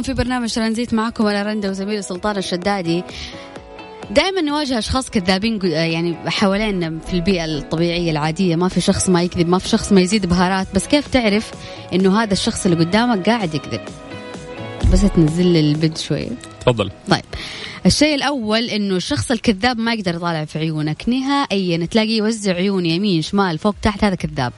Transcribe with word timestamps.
لكم 0.00 0.14
في 0.14 0.22
برنامج 0.22 0.54
ترانزيت 0.54 0.94
معكم 0.94 1.26
أنا 1.26 1.42
رندا 1.42 1.70
وزميلي 1.70 2.02
سلطان 2.02 2.36
الشدادي. 2.36 3.04
دائما 4.10 4.40
نواجه 4.40 4.78
أشخاص 4.78 5.10
كذابين 5.10 5.60
يعني 5.62 6.16
حوالينا 6.26 6.98
في 7.06 7.14
البيئة 7.14 7.44
الطبيعية 7.44 8.10
العادية. 8.10 8.56
ما 8.56 8.68
في 8.68 8.80
شخص 8.80 9.08
ما 9.08 9.22
يكذب 9.22 9.48
ما 9.48 9.58
في 9.58 9.68
شخص 9.68 9.92
ما 9.92 10.00
يزيد 10.00 10.26
بهارات. 10.26 10.66
بس 10.74 10.86
كيف 10.86 11.08
تعرف 11.08 11.50
إنه 11.92 12.22
هذا 12.22 12.32
الشخص 12.32 12.66
اللي 12.66 12.84
قدامك 12.84 13.28
قاعد 13.28 13.54
يكذب؟ 13.54 13.80
بس 14.92 15.00
تنزل 15.00 15.46
لي 15.46 15.60
البد 15.60 15.98
شوية 15.98 16.30
تفضل. 16.60 16.90
طيب. 17.10 17.24
الشيء 17.86 18.14
الأول 18.14 18.64
إنه 18.64 18.96
الشخص 18.96 19.30
الكذاب 19.30 19.78
ما 19.78 19.94
يقدر 19.94 20.14
يطالع 20.14 20.44
في 20.44 20.58
عيونك 20.58 21.08
نهائيا 21.08 21.86
تلاقيه 21.86 22.18
يوزع 22.18 22.52
عيون 22.52 22.86
يمين 22.86 23.22
شمال 23.22 23.58
فوق 23.58 23.74
تحت 23.82 24.04
هذا 24.04 24.14
كذاب. 24.14 24.52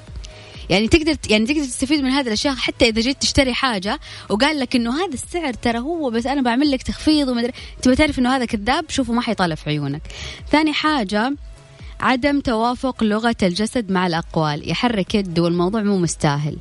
يعني 0.72 0.88
تقدر 0.88 1.16
يعني 1.30 1.46
تقدر 1.46 1.64
تستفيد 1.64 2.00
من 2.00 2.10
هذه 2.10 2.26
الأشياء 2.26 2.54
حتى 2.54 2.88
إذا 2.88 3.00
جيت 3.00 3.22
تشتري 3.22 3.54
حاجة 3.54 4.00
وقال 4.28 4.60
لك 4.60 4.76
إنه 4.76 5.04
هذا 5.04 5.14
السعر 5.14 5.52
ترى 5.52 5.78
هو 5.78 6.10
بس 6.10 6.26
أنا 6.26 6.42
بعمل 6.42 6.70
لك 6.70 6.82
تخفيض 6.82 7.28
ومدري 7.28 7.52
تبغى 7.82 7.96
تعرف 7.96 8.18
إنه 8.18 8.36
هذا 8.36 8.44
كذاب؟ 8.44 8.84
شوفه 8.88 9.12
ما 9.12 9.20
حيطالع 9.20 9.54
في 9.54 9.70
عيونك. 9.70 10.02
ثاني 10.50 10.72
حاجة 10.72 11.34
عدم 12.00 12.40
توافق 12.40 13.04
لغة 13.04 13.36
الجسد 13.42 13.92
مع 13.92 14.06
الأقوال. 14.06 14.70
يحرك 14.70 15.14
يده 15.14 15.42
والموضوع 15.42 15.82
مو 15.82 15.98
مستاهل. 15.98 16.56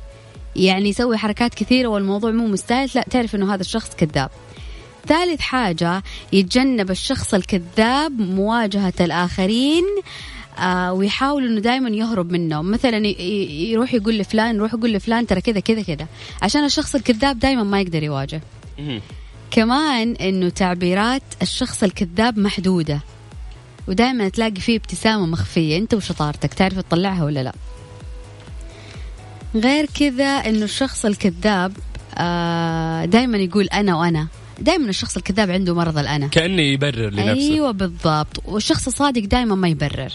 يعني 0.56 0.88
يسوي 0.88 1.16
حركات 1.16 1.54
كثيرة 1.54 1.88
والموضوع 1.88 2.30
مو 2.30 2.46
مستاهل. 2.46 2.90
لا 2.94 3.04
تعرف 3.10 3.34
إنه 3.34 3.54
هذا 3.54 3.60
الشخص 3.60 3.90
كذاب. 3.96 4.30
ثالث 5.06 5.40
حاجة 5.40 6.02
يتجنب 6.32 6.90
الشخص 6.90 7.34
الكذاب 7.34 8.20
مواجهة 8.20 8.94
الآخرين 9.00 9.84
آه 10.58 10.92
ويحاول 10.92 11.46
إنه 11.46 11.60
دائما 11.60 11.88
يهرب 11.90 12.32
منه 12.32 12.62
مثلا 12.62 13.06
يروح 13.06 13.94
يقول 13.94 14.18
لفلان 14.18 14.56
يروح 14.56 14.74
يقول 14.74 14.92
لفلان 14.92 15.26
ترى 15.26 15.40
كذا 15.40 15.60
كذا 15.60 15.82
كذا. 15.82 16.06
عشان 16.42 16.64
الشخص 16.64 16.94
الكذاب 16.94 17.38
دائما 17.38 17.62
ما 17.62 17.80
يقدر 17.80 18.02
يواجه. 18.02 18.40
كمان 19.50 20.12
إنه 20.16 20.48
تعبيرات 20.48 21.22
الشخص 21.42 21.82
الكذاب 21.82 22.38
محدودة. 22.38 23.00
ودائما 23.88 24.28
تلاقي 24.28 24.60
فيه 24.60 24.76
ابتسامة 24.76 25.26
مخفية. 25.26 25.78
أنت 25.78 25.94
وشطارتك 25.94 26.54
تعرف 26.54 26.78
تطلعها 26.78 27.24
ولا 27.24 27.42
لا؟ 27.42 27.52
غير 29.54 29.86
كذا 29.86 30.24
إنه 30.24 30.64
الشخص 30.64 31.04
الكذاب 31.04 31.72
آه 32.18 33.04
دائما 33.04 33.38
يقول 33.38 33.64
أنا 33.66 33.96
وأنا. 33.96 34.26
دائما 34.60 34.88
الشخص 34.88 35.16
الكذاب 35.16 35.50
عنده 35.50 35.74
مرض 35.74 35.98
الأنا. 35.98 36.26
كأنه 36.26 36.62
يبرر 36.62 37.10
لنفسه. 37.10 37.52
أيوه 37.52 37.70
بالضبط. 37.70 38.42
والشخص 38.44 38.86
الصادق 38.86 39.24
دائما 39.24 39.54
ما 39.54 39.68
يبرر. 39.68 40.12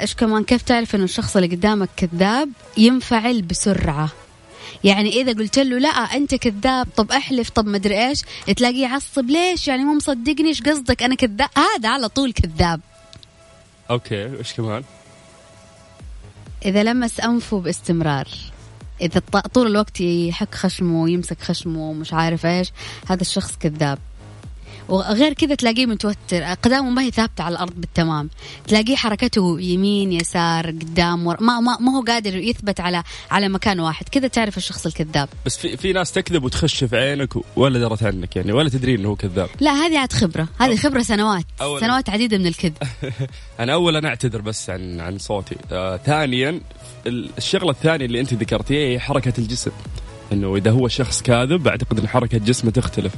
إيش 0.00 0.14
كمان؟ 0.14 0.44
كيف 0.44 0.62
تعرف 0.62 0.94
إنه 0.94 1.04
الشخص 1.04 1.36
اللي 1.36 1.56
قدامك 1.56 1.88
كذاب 1.96 2.50
ينفعل 2.76 3.42
بسرعة؟ 3.42 4.08
يعني 4.84 5.20
إذا 5.20 5.32
قلت 5.32 5.58
له 5.58 5.78
لا 5.78 5.88
أنت 5.88 6.34
كذاب 6.34 6.88
طب 6.96 7.12
أحلف 7.12 7.50
طب 7.50 7.66
مدري 7.66 8.08
إيش 8.08 8.22
تلاقيه 8.56 8.82
يعصب 8.82 9.30
ليش؟ 9.30 9.68
يعني 9.68 9.84
مو 9.84 9.94
مصدقني 9.94 10.48
إيش 10.48 10.62
قصدك؟ 10.62 11.02
أنا 11.02 11.14
كذاب. 11.14 11.48
هذا 11.56 11.88
على 11.88 12.08
طول 12.08 12.32
كذاب. 12.32 12.80
أوكي 13.90 14.38
إيش 14.38 14.52
كمان؟ 14.54 14.82
إذا 16.64 16.82
لمس 16.82 17.20
أنفه 17.20 17.60
باستمرار 17.60 18.28
إذا 19.00 19.20
طول 19.54 19.66
الوقت 19.66 20.00
يحك 20.00 20.54
خشمه 20.54 21.02
ويمسك 21.02 21.42
خشمه 21.42 21.90
ومش 21.90 22.12
عارف 22.12 22.46
إيش 22.46 22.72
هذا 23.08 23.20
الشخص 23.20 23.56
كذاب. 23.56 23.98
وغير 24.88 25.32
كذا 25.32 25.54
تلاقيه 25.54 25.86
متوتر. 25.86 26.42
قدامه 26.42 26.90
ما 26.90 27.02
هي 27.02 27.10
ثابتة 27.10 27.44
على 27.44 27.52
الأرض 27.52 27.72
بالتمام. 27.76 28.30
تلاقيه 28.66 28.96
حركته 28.96 29.60
يمين 29.60 30.12
يسار 30.12 30.66
قدام 30.66 31.26
ور... 31.26 31.36
ما 31.40 31.60
ما 31.60 31.76
ما 31.80 31.96
هو 31.96 32.02
قادر 32.02 32.36
يثبت 32.36 32.80
على 32.80 33.02
على 33.30 33.48
مكان 33.48 33.80
واحد. 33.80 34.08
كذا 34.08 34.28
تعرف 34.28 34.56
الشخص 34.56 34.86
الكذاب. 34.86 35.28
بس 35.46 35.56
في 35.56 35.76
في 35.76 35.92
ناس 35.92 36.12
تكذب 36.12 36.44
وتخش 36.44 36.84
في 36.84 36.96
عينك 36.96 37.34
ولا 37.56 37.78
درت 37.78 38.02
عنك 38.02 38.36
يعني 38.36 38.52
ولا 38.52 38.68
تدري 38.68 38.94
إنه 38.94 39.08
هو 39.08 39.16
كذاب. 39.16 39.48
لا 39.60 39.70
هذه 39.70 39.98
عاد 39.98 40.12
خبرة. 40.12 40.48
هذه 40.58 40.76
خبرة 40.76 41.02
سنوات. 41.02 41.44
أولاً. 41.60 41.80
سنوات 41.80 42.10
عديدة 42.10 42.38
من 42.38 42.46
الكذب. 42.46 42.74
أنا 43.60 43.72
اولا 43.72 44.08
أعتذر 44.08 44.40
بس 44.40 44.70
عن 44.70 45.00
عن 45.00 45.18
صوتي. 45.18 45.56
آه 45.72 45.96
ثانيا 45.96 46.60
الشغلة 47.06 47.70
الثانية 47.70 48.06
اللي 48.06 48.20
أنت 48.20 48.34
ذكرتيها 48.34 48.88
هي 48.88 49.00
حركة 49.00 49.32
الجسم. 49.38 49.70
إنه 50.32 50.56
إذا 50.56 50.70
هو 50.70 50.88
شخص 50.88 51.22
كاذب 51.22 51.68
أعتقد 51.68 51.98
إن 51.98 52.08
حركة 52.08 52.38
جسمه 52.38 52.70
تختلف. 52.70 53.12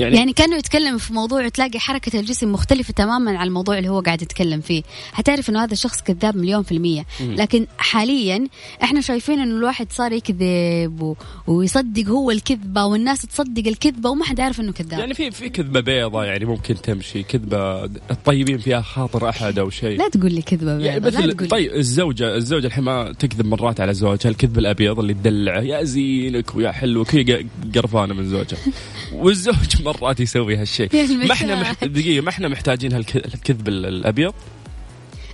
يعني 0.00 0.16
يعني 0.16 0.32
كانه 0.32 0.56
يتكلم 0.56 0.98
في 0.98 1.12
موضوع 1.12 1.48
تلاقي 1.48 1.78
حركة 1.78 2.20
الجسم 2.20 2.52
مختلفة 2.52 2.92
تماما 2.92 3.38
عن 3.38 3.46
الموضوع 3.46 3.78
اللي 3.78 3.88
هو 3.88 4.00
قاعد 4.00 4.22
يتكلم 4.22 4.60
فيه. 4.60 4.82
حتعرف 5.12 5.50
إنه 5.50 5.64
هذا 5.64 5.72
الشخص 5.72 6.02
كذاب 6.02 6.36
مليون 6.36 6.62
في 6.62 6.72
المية. 6.72 7.06
لكن 7.20 7.66
حاليا 7.78 8.46
إحنا 8.82 9.00
شايفين 9.00 9.38
إنه 9.40 9.56
الواحد 9.56 9.92
صار 9.92 10.12
يكذب 10.12 11.02
و... 11.02 11.16
ويصدق 11.46 12.04
هو 12.08 12.30
الكذبة 12.30 12.84
والناس 12.84 13.22
تصدق 13.22 13.66
الكذبة 13.66 14.10
وما 14.10 14.24
حد 14.24 14.40
عارف 14.40 14.60
إنه 14.60 14.72
كذاب. 14.72 15.00
يعني 15.00 15.14
في 15.14 15.30
في 15.30 15.48
كذبة 15.48 15.80
بيضة 15.80 16.24
يعني 16.24 16.44
ممكن 16.44 16.74
تمشي. 16.74 17.22
كذبة 17.22 17.84
الطيبين 17.84 18.58
فيها 18.58 18.80
خاطر 18.80 19.28
أحد 19.28 19.58
أو 19.58 19.70
شيء. 19.70 19.98
لا 19.98 20.08
تقول 20.08 20.32
لي 20.32 20.42
كذبة 20.42 20.76
بيضة 20.76 20.86
يعني 20.86 21.00
مثل 21.00 21.26
لا 21.26 21.32
تقول 21.32 21.48
طيب 21.48 21.74
الزوجة 21.74 22.36
الزوجة 22.36 22.66
الحين 22.66 22.84
ما 22.84 23.12
تكذب 23.12 23.46
مرات 23.46 23.80
على 23.80 23.94
زوجها. 23.94 24.30
الكذب 24.30 24.58
الأبيض 24.58 24.98
اللي 24.98 25.14
تدلعه 25.14 25.60
يا 25.60 25.84
زينك 25.84 26.54
ويا 26.54 26.72
حلوك. 26.72 27.14
هي 27.14 27.46
قرفانة 27.74 28.14
من 28.14 28.28
زوجها. 28.28 28.58
والزوج 29.12 29.82
مرات 29.88 30.20
يسوي 30.20 30.56
هالشيء. 30.56 30.88
ما 31.26 31.32
إحنا 31.32 31.60
مح... 31.60 31.84
دقيقة 31.84 32.22
ما 32.22 32.28
إحنا 32.28 32.48
محتاجين 32.48 32.92
هالكذب 32.92 33.68
الأبيض؟ 33.68 34.34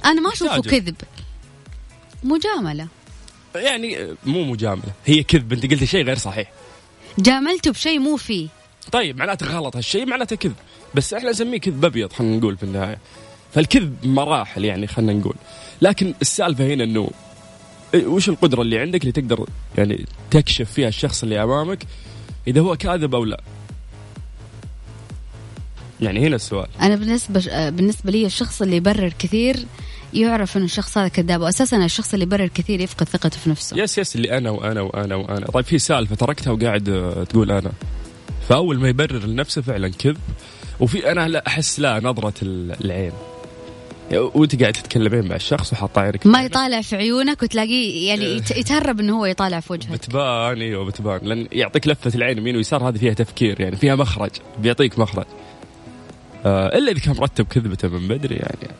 أنا 0.04 0.20
ما 0.20 0.32
أشوفه 0.32 0.60
كذب. 0.60 0.94
مجاملة. 2.24 2.88
يعني 3.54 4.08
مو 4.26 4.44
مجاملة 4.44 4.92
هي 5.06 5.22
كذب. 5.22 5.52
أنت 5.52 5.70
قلتي 5.70 5.86
شيء 5.86 6.04
غير 6.04 6.18
صحيح. 6.18 6.52
جاملته 7.18 7.70
بشيء 7.70 7.98
مو 7.98 8.16
فيه. 8.16 8.48
طيب 8.92 9.16
معناته 9.16 9.46
غلط 9.46 9.76
هالشيء 9.76 10.06
معناته 10.06 10.36
كذب. 10.36 10.54
بس 10.94 11.14
إحنا 11.14 11.30
نسميه 11.30 11.58
كذب 11.58 11.84
أبيض 11.84 12.12
خلينا 12.12 12.36
نقول 12.36 12.56
في 12.56 12.62
النهاية. 12.62 12.98
فالكذب 13.54 14.06
مراحل 14.06 14.64
يعني 14.64 14.86
خلينا 14.86 15.12
نقول. 15.12 15.34
لكن 15.82 16.14
السالفة 16.22 16.66
هنا 16.66 16.84
إنه 16.84 17.10
وش 17.94 18.28
القدرة 18.28 18.62
اللي 18.62 18.78
عندك 18.78 19.00
اللي 19.00 19.12
تقدر 19.12 19.46
يعني 19.78 20.06
تكشف 20.30 20.72
فيها 20.72 20.88
الشخص 20.88 21.22
اللي 21.22 21.42
أمامك 21.42 21.84
إذا 22.46 22.60
هو 22.60 22.76
كاذب 22.76 23.14
أو 23.14 23.24
لا؟ 23.24 23.40
يعني 26.04 26.26
هنا 26.26 26.36
السؤال. 26.36 26.66
أنا 26.80 26.96
بالنسبة 26.96 27.70
بالنسبة 27.70 28.10
لي 28.10 28.26
الشخص 28.26 28.62
اللي 28.62 28.76
يبرر 28.76 29.12
كثير 29.18 29.56
يعرف 30.14 30.56
إنه 30.56 30.64
الشخص 30.64 30.98
هذا 30.98 31.08
كذاب 31.08 31.40
واساسا 31.40 31.84
الشخص 31.84 32.12
اللي 32.12 32.22
يبرر 32.22 32.46
كثير 32.46 32.80
يفقد 32.80 33.08
ثقته 33.08 33.38
في 33.38 33.50
نفسه. 33.50 33.78
يس 33.78 33.98
يس 33.98 34.16
اللي 34.16 34.38
أنا 34.38 34.50
وأنا 34.50 34.80
وأنا 34.80 35.14
وأنا. 35.14 35.46
طيب 35.46 35.64
في 35.64 35.78
سالفه 35.78 36.14
تركتها 36.14 36.50
وقاعد 36.50 37.26
تقول 37.30 37.50
أنا. 37.50 37.72
فأول 38.48 38.78
ما 38.78 38.88
يبرر 38.88 39.26
لنفسه 39.26 39.62
فعلا 39.62 39.88
كذب 39.88 40.16
وفي 40.80 41.12
أنا 41.12 41.28
لا 41.28 41.46
أحس 41.46 41.80
لا 41.80 42.00
نظرة 42.00 42.34
العين. 42.42 43.12
وأنت 44.12 44.60
قاعد 44.60 44.72
تتكلمين 44.72 45.28
مع 45.28 45.36
الشخص 45.36 45.72
وحاط 45.72 45.98
عينك 45.98 46.26
ما 46.26 46.44
يطالع 46.44 46.80
في 46.80 46.96
عيونك 46.96 47.42
وتلاقيه 47.42 48.08
يعني 48.08 48.24
يتهرب 48.60 49.00
إنه 49.00 49.18
هو 49.18 49.26
يطالع 49.26 49.60
في 49.60 49.72
وجهك. 49.72 49.92
بتبان 49.92 50.60
إيوه 50.60 50.84
بتبان. 50.84 51.20
لأن 51.22 51.48
يعطيك 51.52 51.88
لفة 51.88 52.12
العين 52.14 52.38
يمين 52.38 52.56
ويسار 52.56 52.88
هذه 52.88 52.98
فيها 52.98 53.14
تفكير 53.14 53.60
يعني 53.60 53.76
فيها 53.76 53.94
مخرج 53.94 54.30
بيعطيك 54.58 54.98
مخرج. 54.98 55.24
آه 55.24 55.53
إلا 56.46 56.92
إذا 56.92 57.00
كان 57.00 57.16
مرتب 57.16 57.44
كذبته 57.44 57.88
من 57.88 58.08
بدري 58.08 58.34
يعني. 58.34 58.74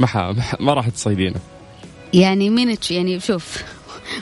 ما 0.00 0.36
ما 0.60 0.74
راح 0.74 0.88
تصيدينه. 0.88 1.40
يعني 2.14 2.50
مين 2.50 2.76
يعني 2.90 3.20
شوف 3.20 3.62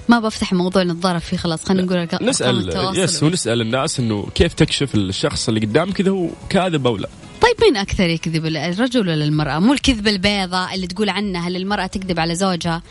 ما 0.09 0.21
بفتح 0.21 0.53
موضوع 0.53 0.83
نتضارب 0.83 1.21
فيه 1.21 1.37
خلاص 1.37 1.65
خلينا 1.65 1.83
نقول 1.83 2.29
نسال 2.29 2.99
يس 2.99 3.23
ونسأل 3.23 3.61
الناس 3.61 4.01
إنه 4.01 4.27
كيف 4.35 4.55
تكشف 4.55 4.95
الشخص 4.95 5.49
اللي 5.49 5.61
قدامك 5.61 6.01
إذا 6.01 6.11
هو 6.11 6.29
كاذب 6.49 6.87
أو 6.87 6.97
لا. 6.97 7.09
طيب 7.41 7.55
مين 7.63 7.77
أكثر 7.77 8.09
يكذب 8.09 8.47
الرجل 8.47 9.09
ولا 9.09 9.25
المرأة؟ 9.25 9.59
مو 9.59 9.73
الكذبه 9.73 10.11
البيضاء 10.11 10.75
اللي 10.75 10.87
تقول 10.87 11.09
عنها 11.09 11.49
هل 11.49 11.57
المرأة 11.57 11.87
تكذب 11.87 12.21
على 12.21 12.35
زوجها؟ 12.35 12.83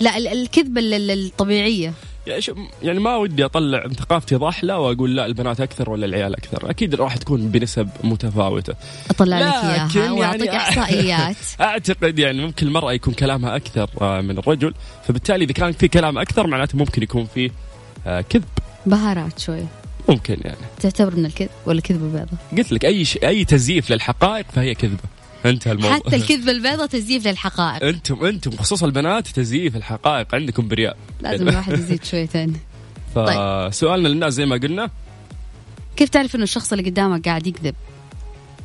لا 0.00 0.16
الكذبه 0.32 0.80
الطبيعية. 0.84 1.92
يعني, 2.26 2.42
يعني 2.82 3.00
ما 3.00 3.16
ودي 3.16 3.44
أطلع 3.44 3.88
ثقافتي 3.88 4.34
ضحلة 4.34 4.78
وأقول 4.78 5.16
لا 5.16 5.26
البنات 5.26 5.60
أكثر 5.60 5.90
ولا 5.90 6.06
العيال 6.06 6.36
أكثر، 6.36 6.70
أكيد 6.70 6.94
راح 6.94 7.16
تكون 7.16 7.48
بنسب 7.48 7.88
متفاوتة. 8.04 8.74
أطلع 9.10 9.38
لك 9.38 9.64
إياها 9.64 10.12
وأعطيك 10.12 10.46
يعني 10.46 10.56
إحصائيات. 10.56 11.36
أعتقد 11.60 12.18
يعني 12.18 12.42
ممكن 12.42 12.66
المرأة 12.66 12.92
يكون 12.92 13.14
كلامها 13.14 13.56
أكثر 13.56 13.90
آه، 14.00 14.20
من 14.20 14.38
الرجل، 14.38 14.74
فبالتالي 15.08 15.44
إذا 15.44 15.52
كان 15.52 15.72
في 15.72 15.88
كلام 15.88 16.18
أكثر 16.18 16.46
معناته 16.46 16.78
ممكن 16.78 17.02
يكون 17.02 17.26
في 17.34 17.50
آه، 18.06 18.20
كذب. 18.20 18.44
بهارات 18.86 19.38
شوي. 19.38 19.64
ممكن 20.08 20.36
يعني. 20.44 20.56
تعتبر 20.80 21.16
من 21.16 21.26
الكذب 21.26 21.48
ولا 21.66 21.80
كذبه 21.80 22.18
بيضة؟ 22.18 22.58
قلت 22.58 22.72
لك 22.72 22.84
أي 22.84 23.04
شيء 23.04 23.28
أي 23.28 23.44
تزييف 23.44 23.90
للحقائق 23.90 24.46
فهي 24.52 24.74
كذبة. 24.74 25.19
انتهى 25.46 25.72
الموضوع. 25.72 25.96
حتى 25.96 26.16
الكذبة 26.16 26.52
البيضاء 26.52 26.86
تزييف 26.86 27.26
للحقائق. 27.26 27.84
أنتم 27.84 28.24
أنتم 28.24 28.50
خصوصا 28.50 28.86
البنات 28.86 29.28
تزييف 29.28 29.76
الحقائق 29.76 30.34
عندكم 30.34 30.68
برياء. 30.68 30.96
لازم 31.20 31.48
الواحد 31.48 31.72
يزيد 31.72 32.04
شويتين 32.04 32.56
فسؤالنا 33.14 34.08
طيب. 34.08 34.14
للناس 34.14 34.32
زي 34.32 34.46
ما 34.46 34.56
قلنا. 34.56 34.90
كيف 35.96 36.08
تعرف 36.08 36.34
إنه 36.34 36.42
الشخص 36.44 36.72
اللي 36.72 36.90
قدامك 36.90 37.28
قاعد 37.28 37.46
يكذب؟ 37.46 37.74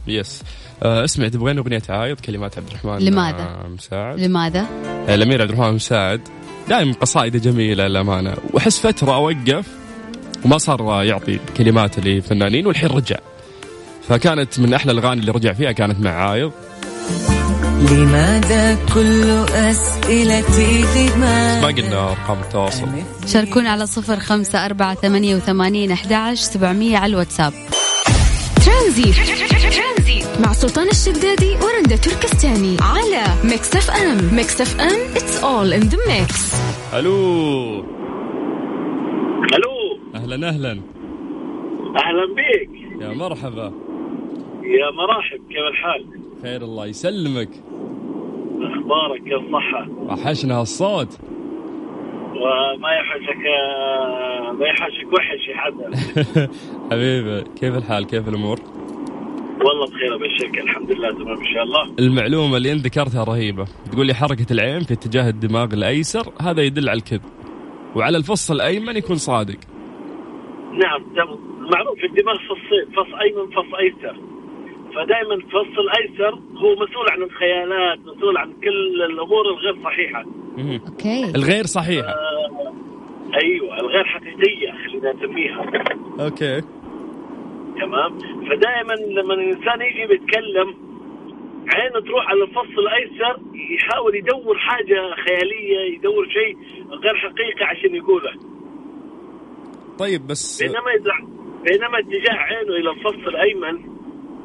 يس. 0.08 0.44
آه 0.84 1.04
اسمع 1.04 1.28
تبغين 1.28 1.58
أغنية 1.58 1.82
عايض 1.90 2.20
كلمات 2.20 2.58
عبد 2.58 2.68
الرحمن 2.68 2.98
لماذا؟ 2.98 3.44
آه 3.44 3.68
مساعد. 3.68 4.20
لماذا؟ 4.20 4.68
آه 5.08 5.16
الأمير 5.16 5.42
عبد 5.42 5.52
الرحمن 5.52 5.74
مساعد. 5.74 6.22
دائما 6.70 6.94
قصائده 6.94 7.40
جميلة 7.40 7.88
للأمانة. 7.88 8.36
واحس 8.54 8.80
فترة 8.80 9.16
أوقف 9.16 9.68
وما 10.46 10.58
صار 10.58 11.04
يعطي 11.04 11.40
كلمات 11.58 12.00
لفنانين 12.00 12.68
والحين 12.68 12.90
رجع. 12.90 13.18
فكانت 14.08 14.60
من 14.60 14.74
أحلى 14.74 14.92
الأغاني 14.92 15.22
اللي 15.22 15.32
رجع 15.32 15.54
فيها 15.54 15.72
كانت 15.72 16.00
مع 16.00 16.12
عايض 16.12 16.52
لماذا 17.92 18.78
كل 18.94 19.24
أسئلتي 19.54 20.82
لماذا 20.82 21.62
ما 21.62 21.68
قلنا 21.68 22.12
أرقام 22.12 22.40
التواصل. 22.40 22.88
شاركونا 23.28 23.70
على 23.70 23.86
صفر 23.86 24.20
خمسة 24.20 24.66
أربعة 24.66 24.96
ثمانية 24.96 25.36
وثمانين 25.36 25.92
أحد 25.92 26.14
سبعمية 26.34 26.98
على 26.98 27.10
الواتساب. 27.14 27.54
ترانزيت. 28.66 29.16
مع 30.46 30.54
سلطان 30.54 30.88
الشدادي 30.88 31.56
ورندا 31.56 31.96
تركستاني. 31.96 32.78
على 32.82 33.24
Mix 33.44 33.76
FM. 33.76 34.36
Mix 34.36 34.62
FM 34.62 35.14
it's 35.16 35.44
all 35.44 35.74
in 35.80 35.90
the 35.90 35.98
mix. 35.98 36.56
ألو. 36.94 37.80
ألو. 39.54 39.76
أهلا 40.16 40.50
أهلا. 40.50 40.72
أهلا 41.96 42.26
بك 42.36 43.02
يا 43.02 43.14
مرحبا. 43.14 43.74
يا 44.64 44.92
مرحب 44.92 45.40
كيف 45.50 45.66
الحال؟ 45.72 46.25
خير 46.46 46.62
الله 46.62 46.86
يسلمك. 46.86 47.50
أخبارك 48.62 49.24
كيف 49.24 49.34
الصحة؟ 49.34 49.88
وحشنا 49.90 50.60
هالصوت 50.62 51.20
وما 52.36 52.90
يحوشك 52.92 53.44
ما 54.60 54.66
يحوشك 54.68 55.14
وحش 55.14 55.48
يا 55.48 55.58
حدا 55.58 55.90
حبيبي 56.92 57.44
كيف 57.60 57.78
الحال؟ 57.78 58.06
كيف 58.08 58.28
الأمور؟ 58.28 58.60
والله 59.66 59.86
بخير 59.88 60.16
ابشرك 60.16 60.58
الحمد 60.64 60.92
لله 60.92 61.12
تمام 61.12 61.38
إن 61.38 61.54
شاء 61.54 61.64
الله. 61.64 61.96
المعلومة 62.00 62.58
اللي 62.58 62.72
أنت 62.72 62.86
ذكرتها 62.86 63.24
رهيبة. 63.24 63.66
تقول 63.92 64.08
لي 64.08 64.14
حركة 64.14 64.54
العين 64.54 64.80
في 64.84 64.94
اتجاه 64.94 65.30
الدماغ 65.30 65.74
الأيسر 65.74 66.34
هذا 66.42 66.62
يدل 66.62 66.90
على 66.90 66.98
الكذب. 66.98 67.22
وعلى 67.96 68.18
الفص 68.18 68.52
الأيمن 68.52 68.98
يكون 68.98 69.16
صادق. 69.16 69.58
نعم 70.72 71.02
معروف 71.74 72.04
الدماغ 72.04 72.36
فصين 72.36 72.86
فص 72.96 73.14
أيمن 73.22 73.52
فص 73.52 73.74
أيسر. 73.80 74.35
فدائما 74.96 75.34
الفص 75.34 75.80
الأيسر 75.80 76.36
هو 76.36 76.74
مسؤول 76.74 77.10
عن 77.12 77.22
الخيالات 77.22 78.00
مسؤول 78.00 78.38
عن 78.38 78.54
كل 78.54 79.02
الأمور 79.02 79.46
الغير 79.46 79.84
صحيحة. 79.84 80.24
أوكي. 80.88 81.32
الغير 81.36 81.66
صحيحة. 81.66 82.08
آه 82.08 82.74
أيوه 83.44 83.80
الغير 83.80 84.06
حقيقية 84.06 84.72
خلينا 84.72 85.14
نسميها. 85.14 85.66
أوكي. 86.20 86.62
تمام؟ 87.82 88.20
فدائما 88.20 88.94
لما 88.94 89.34
الإنسان 89.34 89.82
يجي 89.82 90.08
بيتكلم 90.08 90.76
عينه 91.74 92.00
تروح 92.00 92.30
على 92.30 92.44
الفص 92.44 92.78
الأيسر 92.78 93.40
يحاول 93.76 94.16
يدور 94.16 94.58
حاجة 94.58 95.16
خيالية 95.26 95.96
يدور 95.96 96.30
شيء 96.30 96.58
غير 96.90 97.16
حقيقي 97.16 97.66
عشان 97.66 97.96
يقوله. 97.96 98.32
طيب 100.00 100.28
بس 100.28 100.64
بينما 100.64 101.20
بينما 101.64 102.00
اتجاه 102.00 102.34
عينه 102.34 102.76
إلى 102.76 102.90
الفص 102.90 103.28
الأيمن 103.28 103.95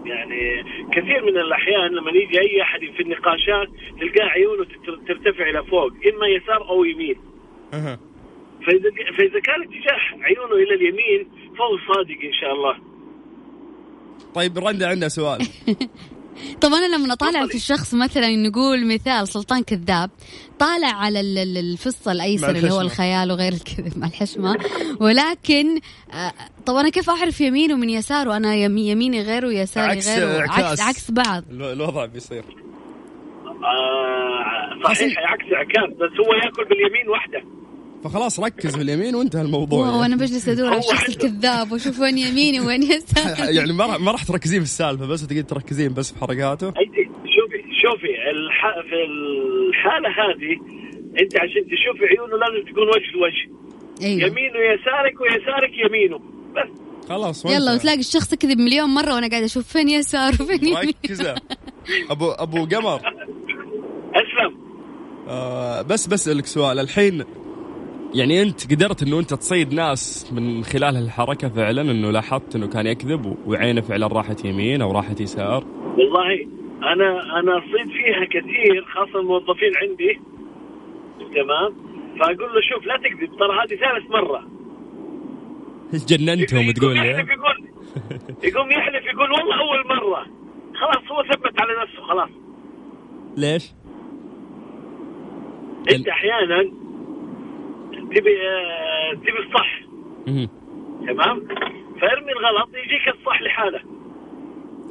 يعني 0.07 0.65
كثير 0.93 1.25
من 1.25 1.37
الأحيان 1.39 1.91
لما 1.91 2.11
يجي 2.11 2.41
أي 2.41 2.63
أحد 2.63 2.81
في 2.97 3.03
النقاشات 3.03 3.69
تلقاه 4.01 4.27
عيونه 4.29 4.67
ترتفع 5.09 5.51
إلى 5.51 5.65
فوق 5.65 5.93
إما 6.15 6.27
يسار 6.27 6.69
أو 6.69 6.85
يمين. 6.85 7.17
فإذا 8.67 8.91
فإذا 9.19 9.41
كان 9.41 9.63
اتجاه 9.63 10.25
عيونه 10.25 10.55
إلى 10.55 10.75
اليمين 10.75 11.29
فهو 11.59 11.79
صادق 11.95 12.19
إن 12.25 12.33
شاء 12.33 12.53
الله. 12.53 12.77
طيب 14.35 14.59
رندا 14.59 14.89
عندنا 14.89 15.09
سؤال. 15.09 15.39
طب 16.61 16.73
أنا 16.73 16.97
لما 16.97 17.13
أطالع 17.13 17.47
في 17.47 17.55
الشخص 17.55 17.95
مثلا 17.95 18.37
نقول 18.37 18.87
مثال 18.87 19.29
سلطان 19.29 19.63
كذاب 19.63 20.11
طالع 20.59 20.89
على 20.93 21.21
ال- 21.21 21.39
ال- 21.39 21.59
الفص 21.59 22.09
الأيسر 22.09 22.53
مع 22.53 22.59
اللي 22.59 22.71
هو. 22.73 22.81
الخيال 22.81 23.33
وغير 23.33 23.53
الكذب 23.53 23.93
مع 23.99 24.07
الحشمة. 24.07 24.57
ولكن 25.01 25.81
آه، 26.13 26.33
طب 26.67 26.75
أنا 26.75 26.89
كيف 26.91 27.11
أعرف 27.11 27.41
يمينه 27.41 27.77
من 27.77 27.91
يساره 27.91 28.47
يم- 28.55 28.79
يميني 28.79 29.23
غير 29.23 29.47
ويساري 29.47 29.91
عكس 29.93 30.09
غير. 30.09 30.47
عكس, 30.51 30.81
عكس 30.81 31.11
بعض؟ 31.11 31.45
الو- 31.51 31.73
الوضع 31.73 32.05
بيصير. 32.07 32.45
آه 33.47 34.83
صحيح 34.85 35.19
عكس 35.33 35.45
عكاز 35.53 35.91
بس 35.97 36.21
هو 36.27 36.35
ياكل 36.35 36.65
باليمين 36.69 37.09
وحده. 37.09 37.43
فخلاص 38.05 38.41
ركز 38.41 38.77
في 38.77 38.83
اليمين 38.83 39.15
وانتهى 39.15 39.43
الموضوع 39.43 39.89
وأنا 39.89 40.01
يعني. 40.01 40.17
بجلس 40.17 40.49
أدور 40.49 40.67
على 40.67 40.79
الشخص 40.79 41.09
الكذاب 41.09 41.73
وأشوف 41.73 42.01
وين 42.01 42.19
يميني 42.19 42.61
وين 42.61 42.83
يساري 42.83 43.55
يعني 43.57 43.73
ما 43.73 43.99
ما 43.99 44.11
راح 44.11 44.25
تركزين 44.25 44.59
في 44.59 44.65
السالفة 44.65 45.07
بس 45.07 45.27
تقعد 45.27 45.47
تركزين 45.47 45.95
بس 45.95 46.13
في 46.13 46.19
حركاته. 46.19 46.67
شوفي 47.37 47.63
شوفي 47.83 48.31
الح... 48.31 48.75
في 48.89 48.97
الحالة 49.05 50.09
هذه 50.09 50.81
أنت 51.23 51.37
عشان 51.37 51.63
تشوفي 51.65 52.05
عيونه 52.05 52.37
لازم 52.37 52.71
تكون 52.71 52.89
وجه 52.89 53.11
لوجه. 53.15 53.61
أيوه. 54.03 54.29
يمينه 54.29 54.59
يسارك 54.59 55.21
ويسارك 55.21 55.71
يمينه. 55.87 56.19
بس. 56.57 57.09
خلاص 57.09 57.45
يلا. 57.45 57.75
وتلاقي 57.75 57.99
الشخص 57.99 58.35
كذب 58.35 58.59
مليون 58.59 58.89
مرة 58.89 59.15
وأنا 59.15 59.29
قاعدة 59.29 59.45
أشوف 59.45 59.69
فين 59.69 59.89
يسار 59.89 60.33
وفين 60.33 60.67
يمين. 60.67 60.95
ابو 62.11 62.31
أبو 62.31 62.65
قمر. 62.65 63.01
أسلم. 64.15 64.71
آه 65.29 65.83
بس 65.83 66.07
بسالك 66.07 66.47
سؤال. 66.47 66.79
الحين 66.79 67.25
يعني 68.15 68.43
انت 68.43 68.73
قدرت 68.73 69.03
انه 69.03 69.19
انت 69.19 69.35
تصيد 69.35 69.75
ناس 69.75 70.33
من 70.33 70.65
خلال 70.65 70.97
هالحركة 70.97 71.49
فعلا 71.49 71.83
انه 71.83 72.11
لاحظت 72.11 72.57
انه 72.57 72.67
كان 72.69 72.87
يكذب 72.87 73.37
وعينه 73.47 73.81
فعلا 73.81 74.07
راحت 74.07 74.45
يمين 74.45 74.83
أو 74.83 74.93
راحت 74.93 75.21
يسار؟ 75.21 75.65
والله 75.99 76.47
أنا 76.83 77.39
أنا 77.41 77.61
صيد 77.61 77.89
فيها 77.93 78.25
كثير 78.25 78.85
خاصة 78.85 79.21
الموظفين 79.21 79.73
عندي. 79.83 80.21
تمام؟ 81.35 81.75
فأقول 82.21 82.55
له 82.55 82.61
شوف 82.61 82.87
لا 82.87 82.97
تكذب 82.97 83.39
ترى 83.39 83.53
هذه 83.63 83.81
ثالث 83.81 84.11
مرة. 84.11 84.47
جننتهم 86.09 86.71
تقول 86.71 86.95
لي؟ 86.95 87.11
يحلف 87.11 87.29
يقول 87.29 87.69
يقوم 88.49 88.71
يحلف 88.71 89.05
يقول 89.15 89.33
والله 89.33 89.61
أول 89.61 89.89
مرة. 89.89 90.27
خلاص 90.75 91.11
هو 91.11 91.23
ثبت 91.23 91.61
على 91.61 91.73
نفسه 91.83 92.03
خلاص. 92.03 92.31
ليش؟ 93.37 93.73
أنت 95.91 96.09
أحيانا 96.09 96.80
تبي 98.11 98.35
تبي 99.15 99.39
الصح. 99.47 99.81
تمام؟ 101.07 101.49
فارمي 102.01 102.33
الغلط 102.33 102.69
يجيك 102.85 103.09
الصح 103.21 103.43
لحاله 103.43 103.81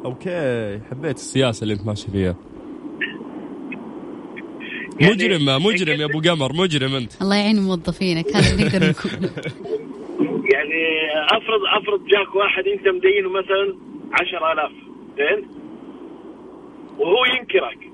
أوكي 0.06 0.80
حبيت 0.92 1.16
السياسة 1.16 1.63
اللي 1.63 1.74
أنت 1.74 1.86
ماشي 1.88 2.12
فيها. 2.12 2.36
يعني 5.01 5.13
مجرم 5.13 5.63
مجرم 5.66 6.00
يا 6.01 6.06
أبو 6.06 6.19
قمر 6.21 6.54
مجرم 6.54 6.95
أنت. 6.95 7.21
الله 7.21 7.35
يعين 7.35 7.61
موظفينك 7.61 8.35
هذا 8.35 8.52
اللي 8.54 8.64
نقدر 8.66 8.90
نقول 8.90 9.30
يعني 10.54 10.81
أفرض 11.31 11.61
أفرض 11.81 12.06
جاك 12.07 12.35
واحد 12.35 12.64
أنت 12.68 12.88
مدينه 12.88 13.30
مثلا 13.30 13.76
10000 14.14 14.71
زين؟ 15.18 15.47
وهو 16.99 17.26
ينكرك. 17.26 17.90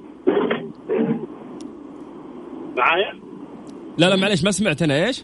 معايا؟ 2.77 3.19
لا 3.97 4.09
لا 4.09 4.15
معليش 4.15 4.43
ما 4.43 4.51
سمعت 4.51 4.81
أنا 4.81 5.05
إيش؟ 5.07 5.23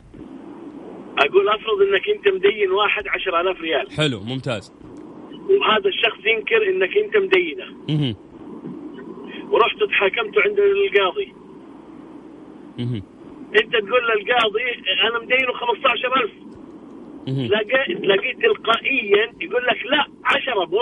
أقول 1.17 1.49
أفرض 1.49 1.81
إنك 1.81 2.09
أنت 2.09 2.27
مدين 2.35 2.71
واحد 2.71 3.07
10000 3.07 3.61
ريال 3.61 3.91
حلو 3.91 4.19
ممتاز 4.19 4.73
وهذا 5.49 5.87
الشخص 5.89 6.19
ينكر 6.25 6.69
إنك 6.69 6.97
أنت 6.97 7.17
مدينة 7.17 7.65
مهم. 7.89 8.15
ورحت 9.51 9.83
تحاكمته 9.89 10.41
عند 10.41 10.59
القاضي 10.59 11.33
مهم. 12.79 13.03
أنت 13.61 13.71
تقول 13.71 14.01
للقاضي 14.07 14.63
أنا 15.09 15.19
مدينه 15.19 15.53
15000 15.53 16.31
مهم. 17.27 17.47
تلاقي 17.47 17.95
تلاقيه 17.95 18.33
تلقائيا 18.33 19.33
يقول 19.41 19.65
لك 19.65 19.85
لا 19.91 20.07
10 20.25 20.65
مو 20.65 20.77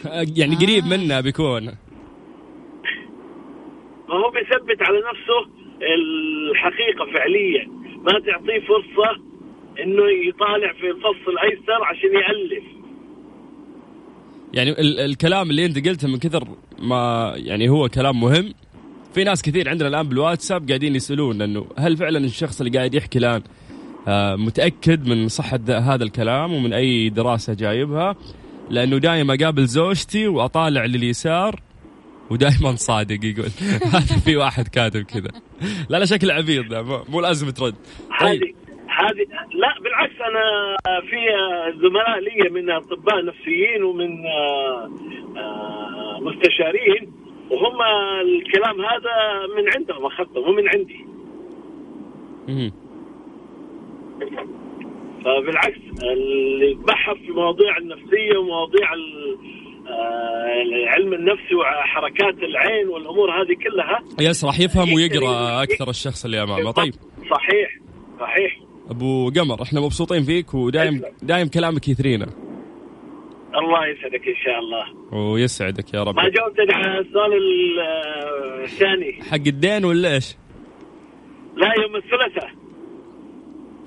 15 0.00 0.32
يعني 0.40 0.54
قريب 0.56 0.84
منا 0.84 1.20
بيكون 1.20 1.66
فهو 4.08 4.30
بيثبت 4.30 4.82
على 4.82 4.98
نفسه 4.98 5.63
الحقيقة 5.94 7.04
فعليا 7.14 7.66
ما 8.04 8.12
تعطيه 8.12 8.60
فرصة 8.60 9.22
إنه 9.82 10.02
يطالع 10.28 10.72
في 10.72 10.90
الفص 10.90 11.28
الأيسر 11.28 11.84
عشان 11.84 12.10
يألف. 12.14 12.64
يعني 14.54 14.70
ال- 14.70 15.00
الكلام 15.00 15.50
اللي 15.50 15.66
أنت 15.66 15.88
قلته 15.88 16.08
من 16.08 16.18
كثر 16.18 16.48
ما 16.78 17.32
يعني 17.36 17.68
هو 17.68 17.88
كلام 17.88 18.20
مهم. 18.20 18.54
في 19.14 19.24
ناس 19.24 19.42
كثير 19.42 19.68
عندنا 19.68 19.88
الآن 19.88 20.08
بالواتساب 20.08 20.68
قاعدين 20.68 20.94
يسألون 20.96 21.42
إنه 21.42 21.66
هل 21.78 21.96
فعلا 21.96 22.18
الشخص 22.18 22.60
اللي 22.60 22.78
قاعد 22.78 22.94
يحكي 22.94 23.18
الآن 23.18 23.42
آه، 24.08 24.36
متأكد 24.36 25.08
من 25.08 25.28
صحة 25.28 25.58
ذا- 25.66 25.78
هذا 25.78 26.04
الكلام 26.04 26.52
ومن 26.52 26.72
أي 26.72 27.08
دراسة 27.08 27.54
جايبها؟ 27.54 28.16
لأنه 28.70 28.98
دائما 28.98 29.34
اقابل 29.34 29.64
زوجتي 29.66 30.28
وأطالع 30.28 30.84
لليسار 30.84 31.60
ودائما 32.34 32.76
صادق 32.76 33.24
يقول 33.24 33.46
هذا 33.94 34.20
في 34.24 34.36
واحد 34.36 34.68
كاتب 34.68 35.02
كذا. 35.02 35.30
لا 35.88 35.98
لا 35.98 36.04
شكل 36.04 36.30
عبيط 36.30 36.64
مو- 37.08 37.20
لازم 37.20 37.50
ترد. 37.50 37.74
هذه 38.20 38.28
طيب. 38.40 38.54
هذه 38.88 39.26
لا 39.54 39.80
بالعكس 39.82 40.14
أنا 40.20 40.76
في 41.00 41.16
زملاء 41.82 42.18
لي 42.20 42.50
من 42.50 42.70
أطباء 42.70 43.24
نفسيين 43.24 43.82
ومن 43.82 44.26
آه، 44.26 44.90
آه، 45.36 46.20
مستشارين 46.20 47.12
وهم 47.50 47.78
الكلام 48.26 48.80
هذا 48.80 49.46
من 49.56 49.64
عندهم 49.76 50.06
أخذته 50.06 50.40
مو 50.46 50.52
من 50.52 50.68
عندي. 50.68 51.04
فبالعكس 55.24 55.80
اللي 56.12 56.70
يتبحر 56.70 57.14
في 57.14 57.30
مواضيع 57.32 57.76
النفسية 57.78 58.38
ومواضيع 58.38 58.94
ال- 58.94 59.38
علم 60.88 61.12
النفس 61.14 61.52
وحركات 61.52 62.42
العين 62.42 62.88
والأمور 62.88 63.30
هذه 63.30 63.54
كلها. 63.64 64.02
يس 64.20 64.44
راح 64.44 64.60
يفهم 64.60 64.92
ويقرأ 64.92 65.62
أكثر 65.62 65.90
الشخص 65.90 66.24
اللي 66.24 66.42
أمامه. 66.42 66.70
طيب. 66.70 66.94
صحيح 67.30 67.78
صحيح. 68.20 68.58
أبو 68.90 69.30
قمر 69.36 69.62
إحنا 69.62 69.80
مبسوطين 69.80 70.22
فيك 70.22 70.54
ودايم 70.54 71.02
دايم 71.22 71.48
كلامك 71.48 71.88
يثرينا. 71.88 72.26
الله 73.54 73.86
يسعدك 73.86 74.28
إن 74.28 74.34
شاء 74.44 74.58
الله. 74.58 74.84
ويسعدك 75.32 75.94
يا 75.94 76.02
رب. 76.02 76.16
ما 76.16 76.28
جاوبتني 76.28 76.72
على 76.74 76.98
السؤال 76.98 77.32
ال- 77.32 77.78
آه، 77.80 78.64
الثاني. 78.64 79.12
حق 79.30 79.34
الدين 79.46 79.84
ولا 79.84 80.14
إيش؟ 80.14 80.36
لا 81.56 81.72
يوم 81.82 81.96
الثلاثاء 81.96 82.50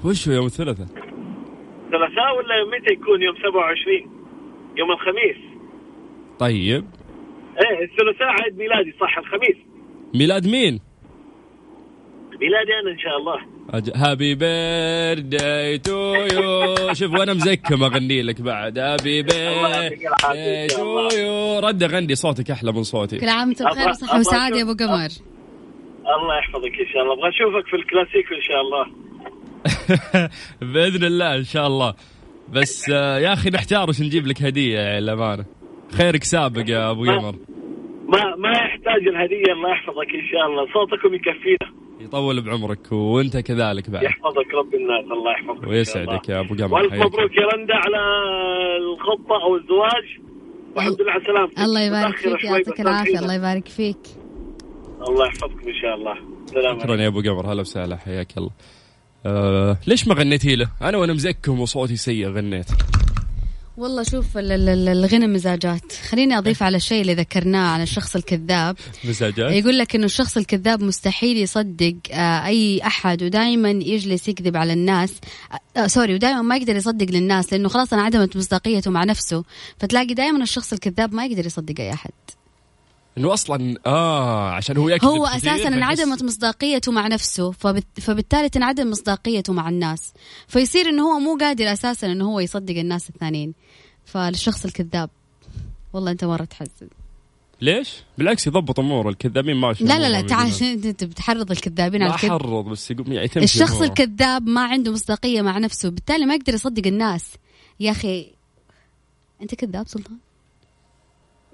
وش 0.05 0.27
هو 0.27 0.33
يوم 0.33 0.45
الثلاثاء؟ 0.45 0.87
ثلاثاء 1.91 2.37
ولا 2.37 2.65
متى 2.77 2.93
يكون؟ 2.93 3.21
يوم 3.21 3.35
27 3.35 4.11
يوم 4.77 4.91
الخميس. 4.91 5.37
طيب. 6.39 6.85
إيه 7.57 7.83
الثلاثاء 7.85 8.27
عيد 8.43 8.57
ميلادي 8.57 8.93
صح 9.01 9.17
الخميس. 9.17 9.57
ميلاد 10.13 10.47
مين؟ 10.47 10.79
ميلادي 12.41 12.71
أنا 12.83 12.91
إن 12.91 12.99
شاء 12.99 13.17
الله. 13.17 13.57
happy 13.95 14.35
birthday 14.35 15.77
to 15.77 16.13
you 16.13 16.93
شوف 16.93 17.13
وأنا 17.13 17.33
مزكم 17.33 17.83
أغني 17.83 18.21
لك 18.21 18.41
بعد. 18.41 18.79
happy 18.79 19.21
birthday 19.21 20.67
to. 20.67 21.09
you 21.17 21.59
رد 21.59 21.83
غندي 21.83 22.15
صوتك 22.15 22.51
أحلى 22.51 22.71
من 22.71 22.83
صوتي. 22.83 23.17
كل 23.17 23.29
عام 23.29 23.47
وأنت 23.47 23.63
بخير 23.63 23.89
أبغى 23.89 24.19
وسعادة 24.19 24.57
يا 24.57 24.63
أبو 24.63 24.73
قمر. 24.73 25.09
الله 26.15 26.37
يحفظك 26.39 26.79
إن 26.79 26.87
شاء 26.93 27.03
الله. 27.03 27.13
أبغى 27.13 27.29
أشوفك 27.29 27.67
في 27.67 27.75
الكلاسيك 27.75 28.25
إن 28.33 28.41
شاء 28.41 28.61
الله. 28.61 28.85
بإذن 30.73 31.03
الله 31.03 31.35
إن 31.35 31.43
شاء 31.43 31.67
الله. 31.67 31.93
بس 32.49 32.89
آه، 32.89 33.19
يا 33.19 33.33
أخي 33.33 33.49
نحتار 33.49 33.89
وش 33.89 34.01
نجيب 34.01 34.27
لك 34.27 34.41
هدية 34.41 34.79
يا 34.79 34.99
للأمانة. 34.99 35.45
خيرك 35.91 36.23
سابق 36.23 36.69
يا 36.69 36.91
أبو 36.91 37.03
قمر 37.03 37.35
ما 38.07 38.35
ما 38.35 38.51
يحتاج 38.51 39.07
الهدية 39.07 39.53
الله 39.53 39.69
يحفظك 39.71 40.09
إن 40.15 40.27
شاء 40.31 40.45
الله. 40.47 40.67
صوتكم 40.73 41.13
يكفينا. 41.13 41.67
يطول 41.99 42.41
بعمرك 42.41 42.91
وأنت 42.91 43.37
كذلك 43.37 43.89
بعد. 43.89 44.03
يحفظك 44.03 44.53
رب 44.53 44.73
الناس. 44.75 45.05
الله 45.11 45.31
يحفظك 45.31 45.67
ويسعدك 45.67 46.07
الله. 46.07 46.21
يا 46.29 46.39
أبو 46.39 46.55
قمر. 46.55 46.73
والف. 46.73 46.93
مبروك 46.93 47.31
يا 47.37 47.45
رندا 47.53 47.75
على 47.75 47.99
الخطة 48.77 49.43
أو 49.43 49.55
الزواج. 49.55 50.05
والحمد 50.75 51.01
لله 51.01 51.11
على 51.11 51.23
سلامتك 51.23 51.59
الله 51.59 51.81
يبارك 51.81 52.15
فيك 52.15 52.43
يعطيك 52.43 52.81
الحين. 52.81 53.17
الله 53.17 53.33
يبارك 53.33 53.67
فيك. 53.67 53.97
الله 55.09 55.27
يحفظكم 55.27 55.67
إن 55.67 55.75
شاء 55.81 55.95
الله. 55.95 56.15
سلام 56.45 56.79
شكرا 56.79 56.95
يا 56.95 57.07
أبو 57.07 57.21
قمر. 57.21 57.53
هلا 57.53 57.61
وسهلا. 57.61 57.97
حياك 57.97 58.37
الله. 58.37 58.51
آه 59.25 59.77
ليش 59.87 60.07
ما 60.07 60.13
غنيتي 60.13 60.55
له؟ 60.55 60.67
أنا 60.81 60.97
وأنا 60.97 61.13
مزكم 61.13 61.59
وصوتي 61.59 61.95
سيء 61.95 62.27
غنيت. 62.29 62.71
والله 63.77 64.03
شوف 64.03 64.37
ال- 64.37 64.51
ال- 64.51 64.69
ال- 64.69 64.89
الغنى 64.89 65.27
مزاجات. 65.27 65.91
خليني 66.09 66.37
أضيف 66.37 66.63
على 66.63 66.77
الشيء 66.77 67.01
اللي 67.01 67.13
ذكرناه 67.13 67.67
عن 67.67 67.81
الشخص 67.81 68.15
الكذاب. 68.15 68.75
مزاجات؟ 69.03 69.51
يقول 69.51 69.77
لك 69.77 69.95
إنه 69.95 70.05
الشخص 70.05 70.37
الكذاب 70.37 70.83
مستحيل 70.83 71.37
يصدق 71.37 71.95
آه، 72.11 72.45
أي 72.45 72.81
أحد 72.85 73.23
ودائما 73.23 73.69
يجلس 73.69 74.27
يكذب 74.27 74.57
على 74.57 74.73
الناس. 74.73 75.13
آه، 75.51 75.79
آه، 75.79 75.87
سوري 75.87 76.13
ودائما 76.13 76.41
ما 76.41 76.57
يقدر 76.57 76.75
يصدق 76.75 77.05
للناس 77.11 77.53
لأنه 77.53 77.69
خلاص 77.69 77.93
انعدمت 77.93 78.37
مصداقيته 78.37 78.91
مع 78.91 79.03
نفسه. 79.03 79.43
فتلاقي 79.79 80.13
دائما 80.13 80.43
الشخص 80.43 80.73
الكذاب 80.73 81.13
ما 81.13 81.25
يقدر 81.25 81.45
يصدق 81.45 81.75
أي 81.79 81.93
أحد. 81.93 82.11
إنه 83.17 83.33
أصلا 83.33 83.77
آه 83.85 84.49
عشان 84.49 84.77
هو 84.77 84.89
يكذب 84.89 85.09
هو 85.09 85.25
أساسا 85.25 85.67
انعدمت 85.67 86.23
مصداقيته 86.23 86.91
مع 86.91 87.07
نفسه 87.07 87.51
فبت... 87.51 87.85
فبالتالي 88.01 88.49
تنعدم 88.49 88.89
مصداقيته 88.89 89.53
مع 89.53 89.69
الناس. 89.69 90.13
فيصير 90.47 90.89
إنه 90.89 91.03
هو 91.03 91.19
مو 91.19 91.37
قادر 91.37 91.73
أساسا 91.73 92.11
إنه 92.11 92.25
هو 92.25 92.39
يصدق 92.39 92.75
الناس 92.75 93.09
الثانيين. 93.09 93.53
فالشخص 94.05 94.65
الكذاب. 94.65 95.09
والله 95.93 96.11
أنت 96.11 96.25
مرة 96.25 96.43
تحزن. 96.45 96.87
ليش؟ 97.61 98.03
بالعكس 98.17 98.47
يضبط 98.47 98.79
اموره 98.79 99.09
الكذابين 99.09 99.55
ما 99.55 99.75
لا 99.79 99.99
لا 99.99 100.09
لا 100.09 100.21
تعال 100.21 100.63
أنت 100.63 101.03
بتحرض 101.03 101.51
الكذابين 101.51 102.03
على 102.03 102.15
الكذب؟ 102.15 102.31
حرض 102.31 102.65
بس 102.65 102.91
يقوم 102.91 103.13
يعني 103.13 103.29
الشخص 103.37 103.71
أموره. 103.71 103.85
الكذاب 103.85 104.47
ما 104.47 104.61
عنده 104.61 104.91
مصداقية 104.91 105.41
مع 105.41 105.57
نفسه 105.57 105.89
بالتالي 105.89 106.25
ما 106.25 106.35
يقدر 106.35 106.53
يصدق 106.53 106.87
الناس. 106.87 107.33
يا 107.79 107.91
أخي 107.91 108.31
أنت 109.41 109.55
كذاب 109.55 109.87
سلطان؟ 109.87 110.17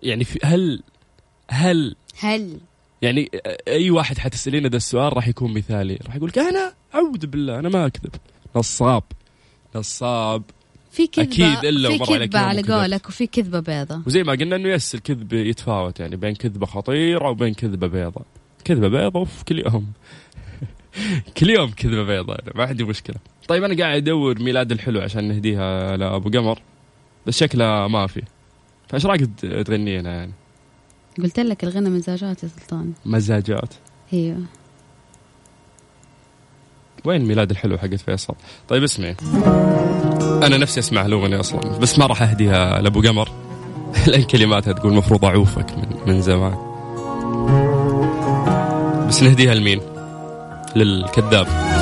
يعني 0.04 0.24
في 0.24 0.40
هل 0.44 0.84
هل 1.54 1.96
هل 2.20 2.58
يعني 3.02 3.30
أي 3.68 3.90
واحد 3.90 4.18
حتسألينه 4.18 4.68
ذا 4.70 4.78
السؤال 4.78 5.16
راح 5.18 5.28
يكون 5.28 5.54
مثالي. 5.54 6.00
راح 6.06 6.16
يقول 6.16 6.30
لك 6.30 6.38
أنا 6.38 6.74
أعوذ 6.96 7.26
بالله 7.28 7.60
أنا 7.60 7.70
ما 7.70 7.86
أكذب. 7.86 8.12
نصاب. 8.56 9.04
نصاب. 9.76 10.44
في 10.92 11.08
كذبة 11.08 11.28
أكيد 11.34 11.66
إلا 11.66 11.90
في 11.90 12.14
يوم 12.14 12.30
على. 12.36 12.62
قولك 12.62 13.08
وفي 13.10 13.28
كذبة 13.28 13.60
بيضة. 13.60 14.02
وزي 14.08 14.24
ما 14.24 14.32
قلنا 14.32 14.56
إنه 14.56 14.70
yes 14.70 14.96
الكذب 14.96 15.34
يتفاوت 15.34 16.00
يعني 16.00 16.16
بين 16.16 16.36
كذبة 16.36 16.66
خطيرة 16.66 17.30
وبين 17.30 17.54
كذبة 17.54 17.88
بيضاء 17.88 18.26
كذبة 18.66 18.88
بيضاء 18.88 19.16
اوف 19.22 19.44
كل 19.44 19.60
يوم. 19.60 19.92
كل 21.38 21.50
يوم 21.50 21.72
كذبة 21.72 22.04
بيضاء 22.04 22.44
أنا 22.44 22.52
ما 22.56 22.64
عندي 22.66 22.84
مشكلة. 22.84 23.16
طيب 23.48 23.64
أنا 23.64 23.84
قاعد 23.84 23.96
أدور 24.02 24.40
ميلاد 24.40 24.72
الحلو 24.72 25.02
عشان 25.02 25.28
نهديها 25.28 25.98
لأبو 25.98 26.30
قمر. 26.30 26.60
بس 27.28 27.38
شكلها 27.40 27.88
ما 27.88 28.08
في. 28.08 28.22
فإيش 28.90 29.06
رايك 29.06 29.22
ت- 29.22 29.46
تغنينا 29.46 30.16
يعني؟ 30.16 30.32
قلت 31.24 31.40
لك 31.40 31.64
الغنى 31.64 31.90
مزاجات 31.90 32.44
يا 32.44 32.50
سلطان. 32.60 32.94
مزاجات. 33.06 33.74
أيوه. 34.14 34.38
وين 37.06 37.26
ميلاد 37.26 37.52
الحلو 37.52 37.78
حقت 37.78 37.96
فيصل؟ 38.00 38.36
طيب 38.68 38.84
اسمعي. 38.84 39.16
أنا 40.44 40.58
نفسي 40.58 40.80
أسمع 40.80 41.06
الأغنية 41.06 41.40
أصلا 41.40 41.78
بس 41.78 42.00
ما 42.00 42.06
راح 42.06 42.22
أهديها 42.22 42.82
لأبو 42.82 43.02
قمر. 43.02 43.30
لأن 44.08 44.24
كلماتها 44.24 44.74
تقول 44.74 44.92
المفروض 44.92 45.26
أعوفك 45.26 45.72
من, 45.78 46.14
من 46.14 46.22
زمان. 46.22 46.58
بس 49.08 49.24
نهديها 49.24 49.54
لمين؟ 49.54 49.82
للكذاب. 50.76 51.73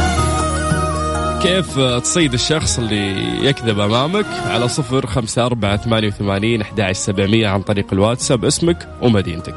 كيف 1.43 1.79
تصيد 1.79 2.33
الشخص 2.33 2.79
اللي 2.79 3.15
يكذب 3.45 3.79
أمامك 3.79 4.25
على 4.45 4.67
صفر 4.67 5.05
خمسة 5.05 5.45
أربعة 5.45 5.77
ثمانية 5.77 6.07
وثمانين 6.07 6.61
أحد 6.61 6.91
سبعمية 6.91 7.47
عن 7.47 7.61
طريق 7.61 7.85
الواتساب 7.93 8.45
اسمك 8.45 8.89
ومدينتك. 9.01 9.55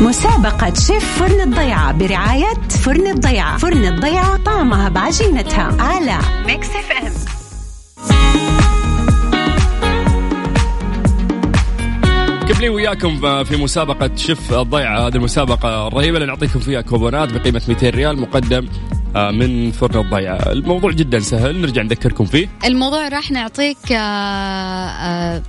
مسابقة 0.00 0.74
شيف 0.74 1.18
فرن 1.18 1.40
الضيعة 1.40 1.92
برعاية 1.92 2.54
فرن 2.84 3.06
الضيعة. 3.06 3.56
فرن 3.56 3.84
الضيعة 3.84 4.36
طعمها 4.36 4.88
بعجينتها. 4.88 5.76
على 5.82 6.18
Mix 6.46 6.68
FM 6.68 7.12
قبلي 12.48 12.68
وياكم 12.68 13.44
في 13.44 13.56
مسابقة 13.56 14.10
شيف 14.16 14.52
الضيعة؟ 14.52 15.06
هذه 15.06 15.16
المسابقة 15.16 15.86
الرهيبة 15.88 16.16
اللي 16.16 16.26
نعطيكم 16.26 16.60
فيها 16.60 16.80
كوبونات 16.80 17.32
بقيمة 17.32 17.62
200 17.68 17.90
ريال 17.90 18.20
مقدم 18.20 18.68
من 19.16 19.70
فرن 19.70 20.00
الضيعة. 20.00 20.52
الموضوع 20.52 20.90
جدا 20.92 21.18
سهل 21.18 21.60
نرجع 21.60 21.82
نذكركم 21.82 22.24
فيه. 22.24 22.48
الموضوع 22.64 23.08
راح 23.08 23.30
نعطيك 23.30 23.92
آه، 23.92 23.96
آه، 23.96 25.42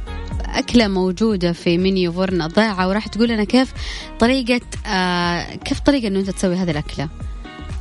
أكلة 0.46 0.88
موجودة 0.88 1.52
في 1.52 1.78
منيو 1.78 2.12
فرن 2.12 2.42
الضيعة 2.42 2.88
وراح 2.88 3.08
تقول 3.08 3.30
لنا 3.30 3.44
كيف 3.44 3.74
طريقة 4.20 4.62
آه، 4.88 5.56
كيف 5.56 5.80
طريقة 5.80 6.08
إنه 6.08 6.20
أنت 6.20 6.30
تسوي 6.30 6.56
هذه 6.56 6.72
الأكلة. 6.72 7.10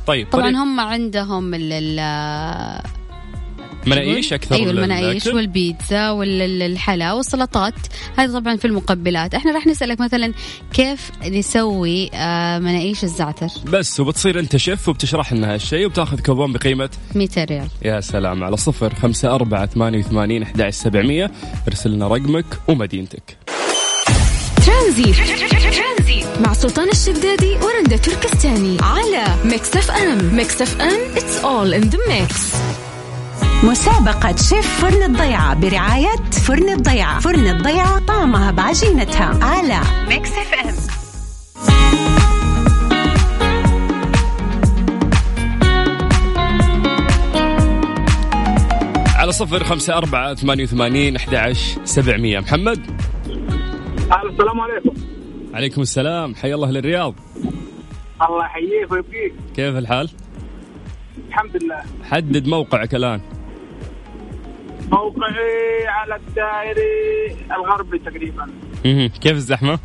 طيب 0.07 0.27
طبعا 0.29 0.43
طريق 0.43 0.57
هم 0.57 0.79
عندهم 0.79 1.51
ال 1.53 1.99
مناقيش 3.85 4.33
أكثر 4.33 4.55
أيوه 4.55 4.71
من 4.71 4.77
المناقيش. 4.77 5.27
والبيتزا 5.27 6.09
والحلا 6.09 7.13
والسلطات. 7.13 7.73
هذه 8.17 8.31
طبعا 8.31 8.55
في 8.55 8.65
المقبلات. 8.65 9.35
إحنا 9.35 9.51
راح 9.51 9.67
نسألك 9.67 10.01
مثلا 10.01 10.33
كيف 10.73 11.11
نسوي 11.27 12.09
آه، 12.13 12.59
مناقيش 12.59 13.03
الزعتر؟ 13.03 13.47
بس 13.65 13.99
وبتصير 13.99 14.39
أنت 14.39 14.57
شيف 14.57 14.89
وبتشرح 14.89 15.33
لنا 15.33 15.53
هالشيء 15.53 15.85
وبتاخذ 15.85 16.19
كوبون 16.19 16.53
بقيمة 16.53 16.89
200 17.15 17.43
ريال. 17.43 17.67
يا 17.81 18.01
سلام 18.01 18.43
على 18.43 18.57
صفر 18.57 18.95
خمسة 18.95 19.35
أربعة 19.35 19.65
ثمانية 19.65 19.99
وثمانين 19.99 20.43
أحد 20.43 20.69
سبعمية. 20.69 21.31
ارسل 21.67 21.91
لنا 21.91 22.07
رقمك 22.07 22.45
ومدينتك. 22.67 23.37
ترانزيت. 24.65 25.15
مع 26.39 26.53
سلطان 26.53 26.89
الشدادي 26.89 27.55
ورندا 27.55 27.97
تركستاني. 27.97 28.77
على 28.81 29.25
Mix 29.45 29.77
FM. 29.77 30.35
Mix 30.35 30.61
FM 30.61 31.15
it's 31.15 31.43
all 31.43 31.83
in 31.83 31.89
the 31.89 31.99
mix. 32.09 32.55
مسابقة 33.63 34.35
شيف 34.35 34.81
فرن 34.81 35.03
الضيعة 35.03 35.53
برعاية 35.53 36.15
فرن 36.31 36.69
الضيعة. 36.69 37.19
فرن 37.19 37.47
الضيعة 37.47 38.05
طعمها 38.05 38.51
بعجينتها. 38.51 39.45
على 39.45 39.79
Mix 40.07 40.29
FM 40.31 40.73
على 49.15 49.31
صفر 49.31 49.63
خمسة 49.63 49.97
أربعة 49.97 50.35
ثمانية 50.35 50.63
وثمانين 50.63 51.15
أحد 51.15 51.53
سبعمية. 51.83 52.39
محمد؟ 52.39 52.79
السلام 54.31 54.59
عليكم. 54.59 54.93
عليكم 55.53 55.81
السلام. 55.81 56.35
حيا 56.35 56.55
الله 56.55 56.71
للرياض. 56.71 57.15
الله 58.21 58.45
يحييك 58.45 58.91
ويبقيك. 58.91 59.33
كيف 59.55 59.75
الحال؟ 59.77 60.09
الحمد 61.27 61.63
لله. 61.63 61.81
حدد 62.03 62.47
موقعك 62.47 62.95
الآن. 62.95 63.21
موقعي 64.91 65.87
على 65.87 66.15
الدائري 66.15 67.37
الغربي 67.51 67.99
تقريبا. 67.99 68.47
مهم. 68.85 69.07
كيف 69.07 69.31
الزحمة؟ 69.31 69.79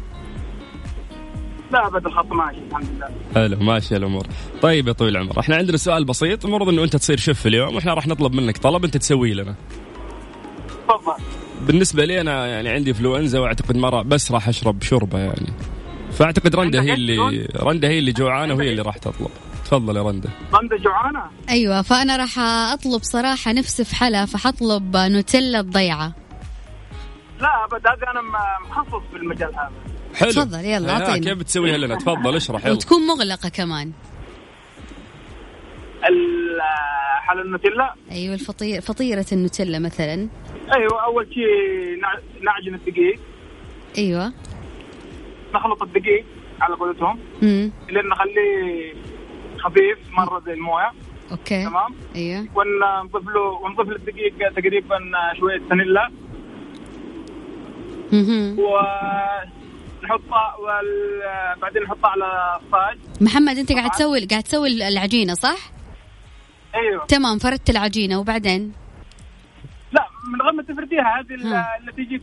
لا 1.72 1.86
أبد 1.86 2.06
الخط 2.06 2.32
ماشي 2.32 2.58
الحمد 2.70 2.86
لله. 2.96 3.08
حلو 3.34 3.56
ماشي 3.56 3.96
الأمور. 3.96 4.26
طيب 4.62 4.88
يا 4.88 4.92
طويل 4.92 5.16
العمر 5.16 5.40
إحنا 5.40 5.56
عندنا 5.56 5.76
سؤال 5.76 6.04
بسيط 6.04 6.44
المفروض 6.44 6.68
إنه 6.68 6.84
أنت 6.84 6.96
تصير 6.96 7.16
شيف 7.16 7.46
اليوم 7.46 7.74
وإحنا 7.74 7.94
راح 7.94 8.06
نطلب 8.06 8.34
منك 8.34 8.58
طلب 8.58 8.84
أنت 8.84 8.96
تسويه 8.96 9.34
لنا. 9.34 9.54
تفضل. 10.88 11.22
بالنسبة 11.66 12.04
لي 12.04 12.20
أنا 12.20 12.46
يعني 12.46 12.68
عندي 12.68 12.90
انفلونزا 12.90 13.38
وأعتقد 13.38 13.76
ما 13.76 14.02
بس 14.02 14.32
راح 14.32 14.48
أشرب 14.48 14.82
شوربة 14.82 15.18
يعني. 15.18 15.52
فأعتقد 16.12 16.56
رندا 16.56 16.82
هي 16.82 16.94
اللي 16.94 17.48
رندا 17.56 17.88
هي 17.88 17.98
اللي 17.98 18.12
جوعانة 18.12 18.54
وهي 18.54 18.70
اللي 18.70 18.82
راح 18.82 18.96
تطلب. 18.96 19.30
تفضل 19.68 19.96
يا 19.96 20.02
رندا 20.02 20.30
رندا 20.54 20.76
جوعانة؟ 20.76 21.22
أيوه 21.50 21.82
فأنا 21.82 22.16
راح 22.16 22.38
أطلب 22.72 23.02
صراحة 23.02 23.52
نفسي 23.52 23.84
في 23.84 23.94
حلا 23.96 24.26
فحطلب 24.26 24.96
نوتيلا 24.96 25.60
الضيعة. 25.60 26.12
لا 27.40 27.64
أبد 27.64 27.86
هذا 27.86 28.10
أنا 28.10 28.20
مخصص 28.70 29.02
في 29.10 29.16
المجال 29.16 29.54
هذا. 29.54 29.70
حلو. 30.14 30.30
تفضل، 30.30 30.64
يلا، 30.64 30.88
آه، 30.96 31.00
أعطينا. 31.00 31.18
كيف 31.30 31.38
بتسويها 31.38 31.76
لنا؟ 31.78 31.94
تفضل 31.94 32.36
اشرح 32.36 32.64
يلا. 32.64 32.72
وتكون 32.74 33.06
مغلقة 33.06 33.48
كمان. 33.48 33.92
ال- 36.08 36.60
حل 37.22 37.40
النوتيلا؟ 37.40 37.94
أيوه 38.10 38.34
الفطير 38.34 38.80
فطيرة 38.80 39.26
النوتيلا 39.32 39.78
مثلا. 39.78 40.28
أيوه 40.74 41.04
أول 41.04 41.28
شيء 41.34 41.46
نع- 42.02 42.42
نعجن 42.44 42.74
الدقيق. 42.74 43.20
أيوه. 43.98 44.32
نخلط 45.54 45.82
الدقيق 45.82 46.24
على 46.60 46.74
قولتهم. 46.74 47.18
امم 47.42 47.72
لين 47.88 48.06
نخليه 48.08 48.94
خفيف 49.58 49.98
مرة 50.12 50.40
زي 50.46 50.52
الموية. 50.52 50.92
أوكي. 51.30 51.64
تمام؟ 51.64 51.94
أيوه. 52.16 52.46
ونضيف 52.54 53.28
له 53.28 53.40
ونضيف 53.40 53.88
للدقيق 53.88 54.52
تقريبا 54.56 54.98
شوية 55.40 55.60
فانيلا. 55.70 56.10
ونحطها 60.02 60.54
وال- 60.58 61.58
بعدين 61.62 61.82
نحطها 61.82 62.10
على 62.10 62.58
الصاج 62.62 62.98
محمد 63.20 63.58
أنت 63.58 63.72
قاعد 63.72 63.90
تسوي 63.90 64.24
قاعد 64.26 64.42
تسوي 64.42 64.88
العجينة 64.88 65.34
صح؟ 65.34 65.58
أيوه. 66.74 67.06
تمام 67.06 67.38
فردت 67.38 67.70
العجينة 67.70 68.18
وبعدين؟ 68.20 68.72
لا 69.92 70.06
من 70.32 70.42
غير 70.42 70.52
ما 70.52 70.62
تفرديها 70.62 71.20
هذه. 71.20 71.34
اللي 71.80 71.92
تجيك 71.92 72.22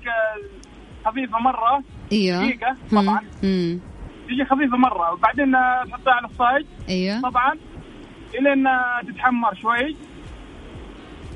خفيفه 1.06 1.40
مرة. 1.40 1.84
أيوه. 2.12 2.46
دقيقة 2.48 2.76
مم. 2.92 3.02
طبعاً. 3.02 3.20
مم. 3.44 3.80
تجي 4.28 4.46
خفيفة 4.46 4.78
مرة. 4.78 5.14
وبعدين 5.14 5.52
تحطها 5.92 6.14
على 6.14 6.28
الصاج. 6.28 6.66
أيوه. 6.90 7.22
طبعا 7.22 7.54
إلين 8.40 8.66
تتحمر 9.08 9.56
شوي. 9.62 9.96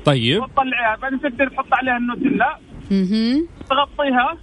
طيب. 0.04 0.42
وتطلعيها. 0.42 0.96
بعدين 1.02 1.20
تقدر 1.20 1.48
تحط 1.48 1.72
عليها 1.72 1.96
النوتيلا. 1.96 2.58
مهم. 2.90 3.48
تغطيها. 3.70 4.36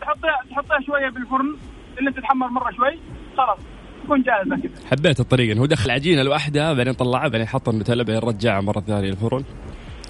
تحطيها 0.00 0.38
تحطيها 0.50 0.80
شوية 0.86 1.08
بالفرن. 1.10 1.56
اللي 1.98 2.12
تتحمر 2.12 2.48
مرة 2.48 2.70
شوي. 2.70 2.98
خلاص. 3.36 3.58
تكون 4.04 4.22
جاهزة 4.22 4.56
كذا. 4.62 4.88
حبيت 4.90 5.20
الطريقة. 5.20 5.52
انه 5.52 5.60
هو 5.60 5.66
دخل 5.66 5.90
عجينة 5.90 6.22
لوحدها 6.22 6.72
بعدين 6.72 6.92
طلعها 6.92 7.28
بعدين 7.28 7.46
حط 7.46 7.68
النوتيلا 7.68 8.02
بعدين 8.02 8.28
رجعها 8.28 8.60
مرة 8.60 8.80
ثانية 8.80 9.10
الفرن. 9.10 9.44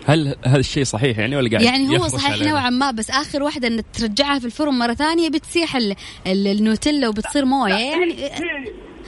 هل 0.06 0.36
هذا 0.46 0.58
الشيء 0.58 0.84
صحيح 0.84 1.18
يعني 1.18 1.36
ولا 1.36 1.50
قاعد 1.50 1.62
يعني 1.62 1.98
هو 1.98 2.08
صحيح؟ 2.08 2.48
نوعا 2.48 2.70
ما 2.70 2.90
بس 2.90 3.10
آخر 3.10 3.42
واحدة 3.42 3.68
إن 3.68 3.82
ترجعها 3.92 4.38
في 4.38 4.44
الفرن 4.44 4.74
مرة 4.78 4.94
ثانية 4.94 5.28
بتسيح 5.28 5.76
ال- 5.76 5.96
ال- 6.26 6.46
النوتيلا 6.46 7.08
وبتصير 7.08 7.44
موية 7.44 7.72
يعني. 7.74 8.12
هي 8.12 8.30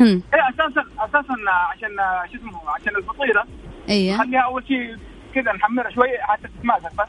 هم. 0.01 0.23
هي 0.35 0.41
أساسا 0.55 0.85
أساسا 0.99 1.35
عشان 1.73 1.91
شو 2.33 2.39
اسمه 2.39 2.61
عشان 2.71 2.97
الفطيرة. 2.97 3.45
أيوه 3.89 4.19
خليها 4.19 4.41
أول 4.41 4.65
شيء 4.69 4.97
كذا 5.35 5.53
نحمرها 5.53 5.91
شوي 5.91 6.09
حتى 6.21 6.49
تتماسك 6.59 6.95
بس. 6.95 7.09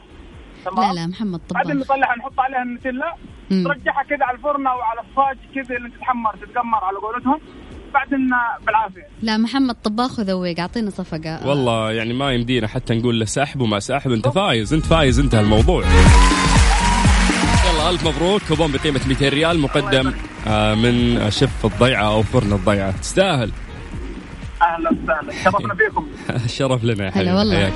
لا 0.66 0.70
تمام؟ 0.70 0.94
لا 0.94 1.06
محمد 1.06 1.40
بعدين 1.50 1.82
طباخ 1.82 1.90
نطلعها 1.90 2.16
نحط 2.16 2.40
عليها 2.40 2.62
النوتيلا. 2.62 3.14
ترجعها 3.50 4.02
كذا 4.02 4.24
على 4.24 4.36
الفرن 4.36 4.66
أو 4.66 4.80
على 4.80 5.00
الصاج 5.00 5.36
كذا 5.54 5.76
اللي 5.76 5.90
تتحمر 5.90 6.36
تتقمر 6.36 6.84
على 6.84 6.96
قولتهم. 6.96 7.40
بعدين 7.94 8.30
بالعافية. 8.66 9.06
لا 9.22 9.36
محمد 9.36 9.74
طباخ 9.84 10.18
وذوق 10.18 10.54
أعطينا 10.60 10.90
صفقة. 10.90 11.48
والله 11.48 11.92
يعني 11.92 12.14
ما 12.14 12.32
يمدينا 12.32 12.68
حتى 12.68 12.94
نقول 12.94 13.18
له 13.20 13.24
سحب 13.24 13.60
وما 13.60 13.78
سحب 13.80 14.12
أنت 14.12 14.28
فايز 14.28 14.74
أنت 14.74 14.86
فايز 14.86 15.18
انتهى 15.18 15.40
الموضوع. 15.40 15.84
يلا 17.72 17.90
ألف 17.90 18.06
مبروك. 18.06 18.42
كوبون 18.48 18.72
بقيمة 18.72 19.00
200 19.08 19.28
ريال 19.28 19.58
مقدم 19.60 20.12
آه، 20.46 20.74
من 20.74 21.30
شف 21.30 21.66
الضيعة 21.66 22.04
أو 22.14 22.22
فرن 22.22 22.52
الضيعة. 22.52 22.90
تستاهل. 23.00 23.50
أهلا 24.62 24.90
وسهلا. 24.90 25.32
شرفنا 25.44 25.74
فيكم. 25.74 26.06
الشرف 26.44 26.84
لنا 26.84 27.04
يا 27.06 27.10
حبيبي. 27.10 27.30
هلا 27.30 27.38
والله. 27.38 27.72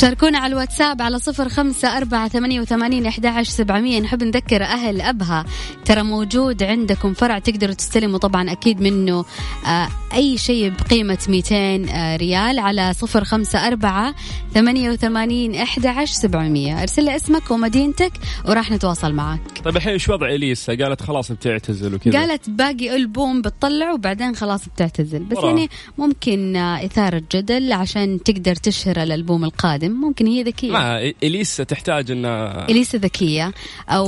شاركونا 0.00 0.38
على 0.38 0.52
الواتساب 0.52 1.02
على 1.02 1.18
صفر 1.18 1.48
خمسة 1.48 1.96
أربعة 1.96 2.28
ثمانية 2.28 2.60
وثمانين 2.60 3.06
أحد 3.06 3.42
سبعمية. 3.42 4.00
نحب 4.00 4.22
نذكر 4.22 4.62
أهل 4.62 5.00
أبها. 5.00 5.44
ترى 5.84 6.02
موجود 6.02 6.62
عندكم 6.62 7.14
فرع 7.14 7.38
تقدروا 7.38 7.74
تستلموا 7.74 8.18
طبعا 8.18 8.52
أكيد 8.52 8.80
منه 8.80 9.24
آه 9.66 9.88
أي 10.14 10.38
شيء 10.38 10.70
بقيمة 10.70 11.18
200 11.28 11.54
آه 11.54 12.16
ريال 12.16 12.58
على 12.58 12.92
صفر 12.92 13.24
خمسة 13.24 13.66
أربعة 13.66 14.14
ثمانية 14.54 14.90
وثمانين 14.90 15.54
أحد 15.54 16.04
سبعمية. 16.04 16.82
أرسل 16.82 17.04
لي 17.04 17.16
اسمك 17.16 17.50
ومدينتك 17.50 18.12
وراح 18.48 18.70
نتواصل 18.70 19.12
معك 19.12 19.40
طيب 19.64 19.76
الحين 19.76 19.92
إيش 19.92 20.08
وضع 20.08 20.28
إليسا؟ 20.28 20.74
قالت 20.74 21.02
خلاص 21.02 21.32
بتعتزل 21.32 21.94
وكذا. 21.94 22.18
قالت 22.20 22.50
باقي 22.50 22.96
ألبوم 22.96 23.42
بتطلع 23.42 23.92
وبعدين 23.92 24.36
خلاص 24.36 24.68
بتعتزل. 24.68 25.24
بس 25.24 25.36
وراه. 25.36 25.46
يعني 25.48 25.68
ممكن 25.98 26.56
آه، 26.56 26.84
إثارة 26.84 27.22
جدل 27.34 27.72
عشان 27.72 28.22
تقدر 28.22 28.54
تشهر 28.54 29.02
الألبوم 29.02 29.44
القادم. 29.44 29.87
ممكن 29.88 30.26
هي 30.26 30.42
ذكية. 30.42 30.70
ما 30.70 31.12
اليسا 31.22 31.64
تحتاج 31.64 32.10
إن 32.10 32.24
اليسا 32.70 32.98
ذكية. 32.98 33.52
أو 33.88 34.06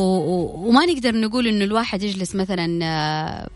وما 0.68 0.86
نقدر 0.86 1.16
نقول 1.16 1.46
إنه 1.46 1.64
الواحد 1.64 2.02
يجلس 2.02 2.34
مثلا 2.34 2.84
آه، 2.84 3.48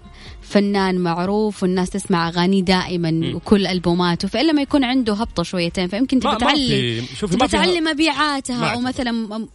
فنان 0.44 0.98
معروف 0.98 1.62
والناس 1.62 1.90
تسمع 1.90 2.28
اغانيه 2.28 2.62
دائما 2.62 3.32
وكل 3.34 3.66
ألبوماته 3.66 4.28
فإلا 4.28 4.52
ما 4.52 4.62
يكون 4.62 4.84
عنده 4.84 5.12
هبطة 5.14 5.42
شويتين 5.42 5.88
فيمكن 5.88 6.20
تبي 6.20 6.28
ما 6.28 6.38
تعلي 6.38 7.00
تبي 7.20 7.28
فيها- 7.38 7.46
تعلي 7.46 7.80
مبيعاتها 7.80 8.66
أو. 8.74 8.80
مثلا 8.80 9.10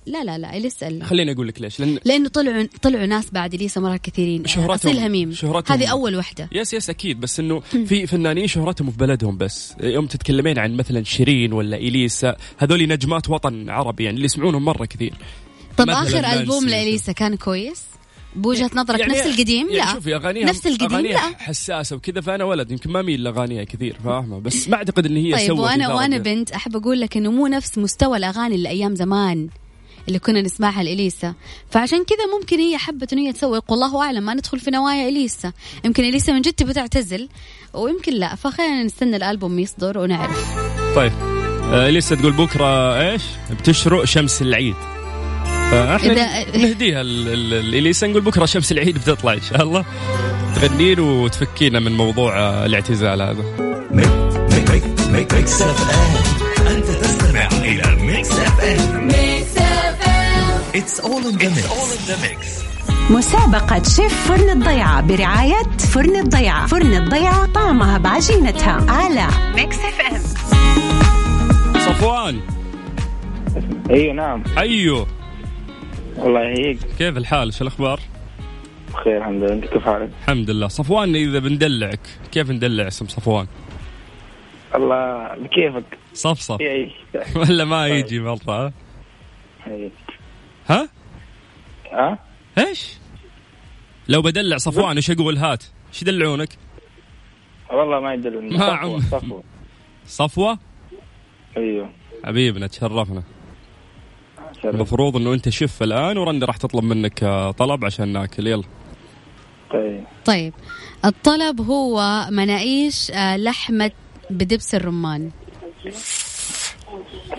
لا 0.06 0.24
لا 0.24 0.38
لا 0.38 0.58
اليسا 0.58 1.00
خليني 1.04 1.32
أقول 1.32 1.48
لك 1.48 1.62
ليش 1.62 1.80
لأن 1.80 2.00
لأنه 2.06 2.30
طلعوا 2.30 2.68
طلعوا 2.82 3.06
ناس 3.06 3.32
بعد 3.32 3.54
اليسا 3.54 3.82
مرات 3.82 4.02
كثيرين. 4.02 4.46
شهرتهم- 4.48 4.70
أصيل 4.72 5.00
هميم. 5.00 5.34
شهرتهم- 5.34 5.78
هذه 5.78 5.88
أول 5.88 6.16
وحدة. 6.16 6.50
yes 6.52 6.74
yes 6.74 6.90
أكيد 6.90 7.20
بس 7.20 7.40
إنه 7.40 7.60
في 7.60 8.08
فنانين 8.08 8.48
شهرتهم 8.48 8.92
في 8.92 8.98
بلدهم 8.98 9.38
بس. 9.38 9.74
يوم 9.82 10.06
تتكلمين 10.06 10.60
عن 10.60 10.76
مثلا 10.78 11.04
شيرين 11.04 11.54
ولا 11.54 11.78
إليسا 11.78 12.36
هذول 12.58 12.88
نجمات 12.88 13.30
وطن 13.30 13.70
عربي 13.70 14.04
يعني 14.04 14.16
اللي 14.16 14.26
يسمعونهم 14.26 14.66
مرة 14.66 14.86
كثير. 14.86 15.14
طب 15.78 15.90
آخر. 15.90 16.26
ألبوم 16.34 16.66
لإليسا 16.70 17.12
كان 17.12 17.36
كويس؟ 17.36 17.82
بوجهة 18.36 18.72
نظرك 18.76 19.02
نفس 19.02 19.26
القديم؟ 19.26 19.68
يعني 19.70 19.78
لا 19.78 19.94
شوفي 19.94 20.16
أغانيها 20.16 20.46
نفس 20.46 20.68
القديم؟ 20.68 20.92
أغانيها 20.92 21.30
لا. 21.30 21.38
حساسة 21.38 21.96
وكذا 21.96 22.22
فأنا 22.22 22.44
ولد 22.44 22.72
يمكن 22.72 22.92
ما 22.92 23.02
ميل 23.02 23.24
لأغانيها 23.24 23.64
كثير 23.64 23.98
فاهمة؟ 24.06 24.40
بس 24.40 24.70
ما 24.70 24.76
أعتقد 24.76 25.06
إن 25.06 25.18
هي 25.18 25.32
طيب 25.32 25.60
وأنا 25.60 25.94
وأنا. 25.94 26.18
بنت 26.18 26.52
أحب 26.52 26.76
أقول 26.76 27.00
لك 27.00 27.18
إنه 27.18 27.32
مو 27.32 27.48
نفس 27.48 27.78
مستوى 27.78 28.18
الأغاني 28.18 28.56
اللي 28.56 28.70
أيام 28.70 28.96
زمان 28.96 29.50
اللي 30.08 30.20
كنا 30.20 30.42
نسمعها 30.42 30.84
لإليسا. 30.84 31.34
فعشان 31.70 32.04
كذا 32.04 32.40
ممكن 32.40 32.60
هي 32.60 32.78
حبت 32.78 33.14
إنه 33.14 33.22
هي 33.22 33.34
تسوق 33.34 33.72
والله 33.72 34.02
أعلم 34.04 34.24
ما 34.24 34.34
ندخل 34.34 34.60
في 34.60 34.72
نوايا 34.72 35.10
إليسا. 35.10 35.54
يمكن 35.86 36.04
إليسا 36.04 36.34
من 36.34 36.42
جد 36.42 36.54
تبي 36.54 36.74
تعتزل 36.74 37.30
ويمكن 37.74 38.14
لا. 38.14 38.36
فخلينا 38.36 38.84
نستنى 38.84 39.16
الألبوم 39.16 39.60
يصدر 39.60 39.98
ونعرف. 39.98 40.56
طيب 40.96 41.12
آه 41.64 41.90
إليسا 41.90 42.16
تقول 42.16 42.32
بكرة 42.32 43.02
إيش؟ 43.02 43.22
بتشرق 43.52 44.04
شمس 44.04 44.42
العيد. 44.42 44.76
فاحنا 45.72 46.14
إذا- 46.44 46.58
نهديها 46.58 47.02
ال- 47.02 47.28
ال- 47.28 47.54
ال- 47.54 47.76
اليسا 47.76 48.08
نقول 48.08 48.22
بكرة 48.22 48.46
شمس 48.46 48.72
العيد 48.72 48.98
بتطلع 48.98 49.34
إن 49.34 49.42
شاء 49.42 49.64
الله. 49.64 49.86
تغنين 50.56 51.00
وتفكينا 51.00 51.80
من 51.80 51.92
موضوع 51.98 52.40
آه، 52.40 52.66
الاعتزال 52.66 53.22
هذا. 53.22 53.44
Mix 55.12 55.62
FM 55.62 56.76
انت 56.76 56.86
تستمع 56.86 57.48
إلى 57.48 57.96
ميكس 58.04 58.32
اف 58.32 58.62
ام 58.64 59.10
it's 60.76 61.00
all 61.00 61.22
in 61.26 61.38
the 62.08 62.18
mix 62.22 62.48
مسابقة 63.10 63.84
شيف 63.84 64.28
فرن 64.28 64.50
الضيعة 64.50 65.02
برعاية 65.02 65.62
فرن 65.94 66.16
الضيعة 66.16 66.68
فرن 66.68 66.94
الضيعة 66.94 67.46
طعمها 67.46 67.98
بعجينتها. 67.98 68.86
على 68.92 69.28
Mix 69.56 69.76
FM 69.76 70.22
صفوان. 71.80 72.40
أيوه 73.90 74.14
نعم. 74.14 74.44
أيوه. 74.58 75.08
الله 76.26 76.42
يحييك. 76.42 76.80
كيف 76.98 77.18
الحال؟ 77.18 77.54
شو 77.54 77.62
الأخبار؟ 77.64 78.00
بخير 78.94 79.18
الحمد 79.18 79.44
لله. 79.44 79.54
أنت 79.54 79.66
كيف 79.66 79.86
حالك؟ 79.86 80.10
الحمد 80.24 80.50
لله. 80.50 80.68
صفوان 80.68 81.16
إذا 81.16 81.40
بندلعك 81.40 82.00
كيف 82.32 82.50
ندلع 82.52 82.88
اسم 82.88 83.08
صفوان؟ 83.08 83.48
الله 84.76 85.36
بكيفك 85.38 85.98
صفصف 86.14 86.62
يعيش 86.62 86.92
ولا 87.36 87.66
ما 87.66 87.88
يجي 87.88 88.20
مرة 88.20 88.38
ها؟ 88.48 88.74
إيه. 89.68 89.90
ها؟ 90.68 90.90
ها؟ 91.92 92.20
إيش؟ 92.58 92.98
لو 94.08 94.22
بدلع 94.22 94.58
صفوان 94.58 94.96
إيش 94.96 95.12
أقول؟ 95.12 95.38
هات. 95.38 95.64
إيش 95.94 96.02
يدلعونك؟ 96.02 96.50
والله 97.72 98.00
ما 98.00 98.14
يدل 98.14 98.58
ما 98.58 98.66
عم- 98.66 99.00
صفوة. 99.00 99.44
صفوة؟ 100.06 100.60
أيوه. 101.58 101.90
حبيبنا 102.26 102.68
تشرفنا. 102.68 103.24
تشرف 104.60 104.76
المفروض 104.76 105.16
إنه 105.16 105.34
أنت 105.34 105.50
شف 105.50 105.84
الآن 105.84 106.18
ورندا 106.18 106.46
راح 106.46 106.58
تطلب 106.58 106.84
منك 106.84 107.24
آه، 107.24 107.52
طلب 107.52 107.86
عشان 107.86 108.08
ناكل. 108.14 108.48
يلا. 108.48 108.64
طيب. 109.72 110.04
طيب. 110.26 110.54
الطلب 111.06 111.62
هو 111.62 112.28
مناقيش 112.32 113.12
آه، 113.12 113.38
لحمة 113.38 113.92
بدبس 114.30 114.76
الرمان. 114.76 115.30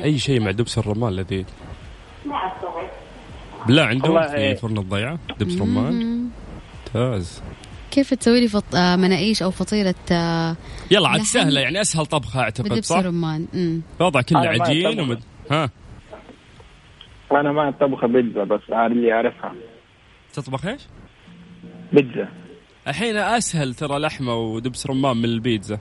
أي 0.04 0.18
شيء 0.18 0.40
مع 0.40 0.50
دبس 0.50 0.78
الرمان 0.78 1.12
لذيذ. 1.12 1.44
بالله 3.66 3.82
عنده 3.82 4.28
في 4.28 4.36
إيه. 4.36 4.54
فرن 4.54 4.78
الضيعة 4.78 5.18
دبس 5.40 5.56
رمان. 5.56 6.28
ممتاز. 6.94 7.42
كيف 7.90 8.14
تسوي 8.14 8.40
لي 8.40 8.48
فط... 8.48 8.74
آه، 8.74 8.96
مناقيش 8.96 9.42
أو 9.42 9.50
فطيرة 9.50 9.94
آه، 10.12 10.56
يلا 10.90 11.08
عاد 11.08 11.22
سهلة 11.22 11.60
يعني 11.60 11.80
أسهل 11.80 12.06
طبخة 12.06 12.40
أعتقد 12.40 12.68
بدبس 12.68 12.86
صح؟ 12.86 12.96
الرمان. 12.96 13.46
مم. 13.54 13.82
وضع 14.00 14.20
كله 14.20 14.38
عجين. 14.38 15.00
ومد... 15.00 15.20
ها؟ 15.50 15.70
أنا 17.32 17.52
ما 17.52 17.70
طبخه 17.70 18.06
بيتزا 18.06 18.44
بس 18.44 18.60
عارف 18.70 18.92
اللي 18.92 19.12
أعرفها. 19.12 19.54
تطبخ 20.32 20.66
إيش؟ 20.66 20.82
بيتزا. 21.92 22.28
الحين 22.88 23.16
أسهل 23.16 23.74
ترى 23.74 23.98
لحمة 23.98 24.34
ودبس 24.34 24.86
رمان 24.86 25.16
من 25.16 25.24
البيتزا. 25.24 25.78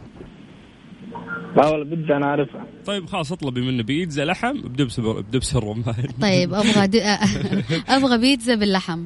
لا 1.55 1.67
والله 1.67 1.95
بيتزا 1.95 2.17
أنا 2.17 2.25
أعرفها. 2.25 2.65
طيب 2.85 3.05
خلاص 3.05 3.31
اطلبي 3.31 3.61
منه 3.61 3.83
بيتزا 3.83 4.25
لحم 4.25 4.61
بدبس 4.61 4.99
بدبس 4.99 5.55
الرمان. 5.55 5.83
طيب 6.21 6.53
أبغى 6.53 6.87
د... 6.87 6.95
أبغى 7.95 8.17
بيتزا 8.17 8.55
باللحم. 8.55 9.05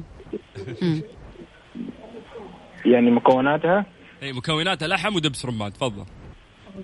يعني 2.92 3.10
مكوناتها؟ 3.10 3.86
إي 4.22 4.32
مكوناتها 4.32 4.88
لحم 4.88 5.16
ودبس 5.16 5.46
رمان 5.46 5.72
تفضل. 5.72 6.04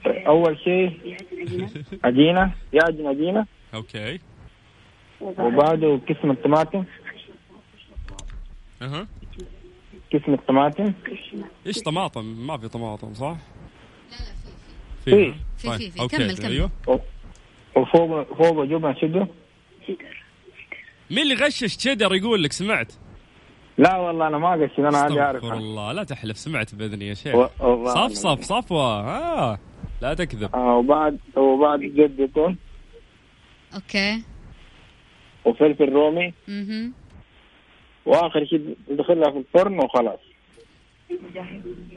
أول 0.07 0.59
شيء 0.59 1.16
عجينة 2.05 2.53
يعجن 2.73 3.07
عجينة. 3.07 3.46
أوكي. 3.75 4.18
وبعده 5.21 6.01
قسم 6.09 6.31
الطماطم 6.31 6.85
أها 8.83 9.07
قسم 10.15 10.35
الطماطم 10.35 10.93
إيش 11.67 11.79
طماطم 11.79 12.25
ما 12.47 12.57
في 12.59 12.69
طماطم 12.69 13.15
صح؟ 13.15 13.37
في. 15.05 15.11
في 15.11 15.33
في-. 15.59 15.79
في- 15.79 15.91
في. 15.91 16.01
أوكي. 16.01 16.17
كمل- 16.17 16.37
كمل. 16.37 16.51
أيوه 16.53 16.71
وفوق 17.77 18.35
فوق 18.37 18.65
جبنه 18.65 18.95
شدو 19.01 19.27
مين 21.11 21.19
اللي 21.23 21.35
غشش 21.35 21.77
تشيدر 21.77 22.15
يقول 22.15 22.43
لك 22.43 22.53
سمعت؟ 22.53 22.93
لا 23.79 23.97
والله 23.97 24.27
أنا 24.27 24.39
ما 24.39 24.51
قشت 24.53 24.79
أنا 24.79 24.87
عادي 24.99 25.13
استغفر 25.15 25.21
أعرفها 25.23 25.55
الله 25.55 25.93
لا 25.93 26.05
تحلف 26.05 26.39
سمعت 26.39 26.75
باذني 26.75 27.09
يا 27.09 27.15
شيخ 27.15 27.35
و- 27.35 27.49
والله 27.61 28.09
صف 28.09 28.13
صف 28.13 28.41
صفوة 28.43 29.01
آه 29.01 29.59
لا 30.03 30.15
تكذب 30.15 30.55
آه 30.55 30.77
وبعد 30.77 31.19
وبعد 31.37 31.81
زيتون 32.19 32.57
أوكي 33.75 34.23
وفلفل 35.44 35.88
رومي. 35.92 36.33
وآخر 38.07 38.44
شيء 38.44 38.76
تدخلها 38.88 39.31
في 39.31 39.38
الفرن 39.38 39.79
وخلاص. 39.79 40.20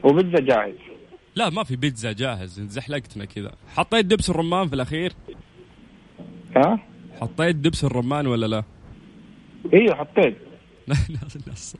وبيتزا 0.03 0.39
جاهز. 0.45 0.75
لا 1.35 1.49
ما 1.49 1.63
في 1.63 1.75
بيتزا 1.75 2.11
جاهز. 2.11 2.61
زحلقتنا 2.61 3.25
كذا. 3.25 3.51
حطيت 3.75 4.05
دبس 4.05 4.29
الرمان 4.29 4.67
في 4.67 4.75
الأخير؟ 4.75 5.13
ها؟ 6.55 6.79
حطيت 7.21 7.55
دبس 7.55 7.83
الرمان 7.83 8.27
ولا 8.27 8.45
لا؟ 8.45 8.63
أيوه 9.73 9.95
حطيت. 9.95 10.37
نص. 11.51 11.75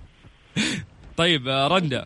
طيب 1.17 1.47
آه، 1.47 1.67
رندا 1.67 2.05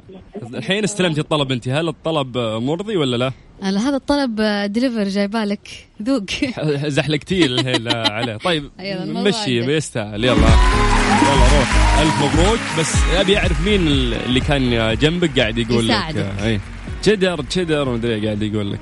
الحين 0.54 0.84
استلمتي 0.84 1.22
الطلب 1.22 1.52
انت. 1.52 1.68
هل 1.68 1.88
الطلب 1.88 2.38
آه، 2.38 2.60
مرضي 2.60 2.98
ولا 2.98 3.18
لا؟ 3.18 3.32
على 3.64 3.80
هذا 3.80 3.96
الطلب 3.96 4.36
دليفر 4.72 5.04
جايبالك 5.04 5.88
ذوق. 6.02 6.24
آه، 6.60 8.12
عليه. 8.12 8.38
طيب 8.38 8.70
أيوة، 8.80 9.06
مشي. 9.06 9.62
بيستاهل 9.62 10.24
يلا. 10.26 10.34
يلا 10.34 11.58
روح. 11.58 12.00
ألف 12.00 12.16
مبروك. 12.24 12.60
بس 12.80 12.96
أبي 13.20 13.38
أعرف 13.38 13.68
مين 13.68 13.88
اللي 13.88 14.40
كان 14.40 14.96
جنبك 14.98 15.40
قاعد 15.40 15.58
يقول 15.58 15.88
لك 15.88 15.96
يساعدك. 15.96 16.18
آه، 16.18 16.46
أي. 16.46 16.60
تشيدر 17.02 17.42
تشيدر 17.42 17.90
ومدري 17.90 18.26
قاعد 18.26 18.42
يقول 18.42 18.72
لك. 18.72 18.80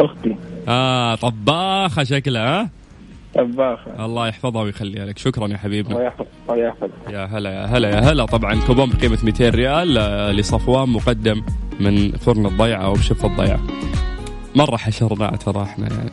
أختي. 0.00 0.36
آه 0.68 1.14
طباخة 1.14 2.04
شكلها 2.04 2.60
ها؟ 2.62 2.70
طباخة. 3.34 4.04
الله 4.04 4.28
يحفظها 4.28 4.62
ويخليها 4.62 5.06
لك. 5.06 5.18
شكرا 5.18 5.48
يا 5.48 5.56
حبيبنا 5.56 5.96
ويحفظ 5.96 6.24
ويحفظ 6.48 6.88
يا 7.10 7.24
هلا 7.24 7.50
يا 7.50 7.64
هلا 7.66 7.88
يا 7.88 8.00
هلا. 8.00 8.26
طبعا 8.26 8.60
كوبون 8.66 8.90
بقيمة 8.90 9.18
200 9.22 9.48
ريال 9.48 9.98
آه، 9.98 10.32
لصفوان 10.32 10.88
مقدم. 10.88 11.42
من 11.80 12.12
فرن 12.12 12.46
الضيعة 12.46 12.84
أو 12.84 12.92
بشف 12.92 13.24
الضيعة. 13.24 13.60
مرة 14.54 14.76
حشرناه 14.76 15.36
ترى 15.36 15.62
إحنا 15.62 15.88
يعني. 15.88 16.10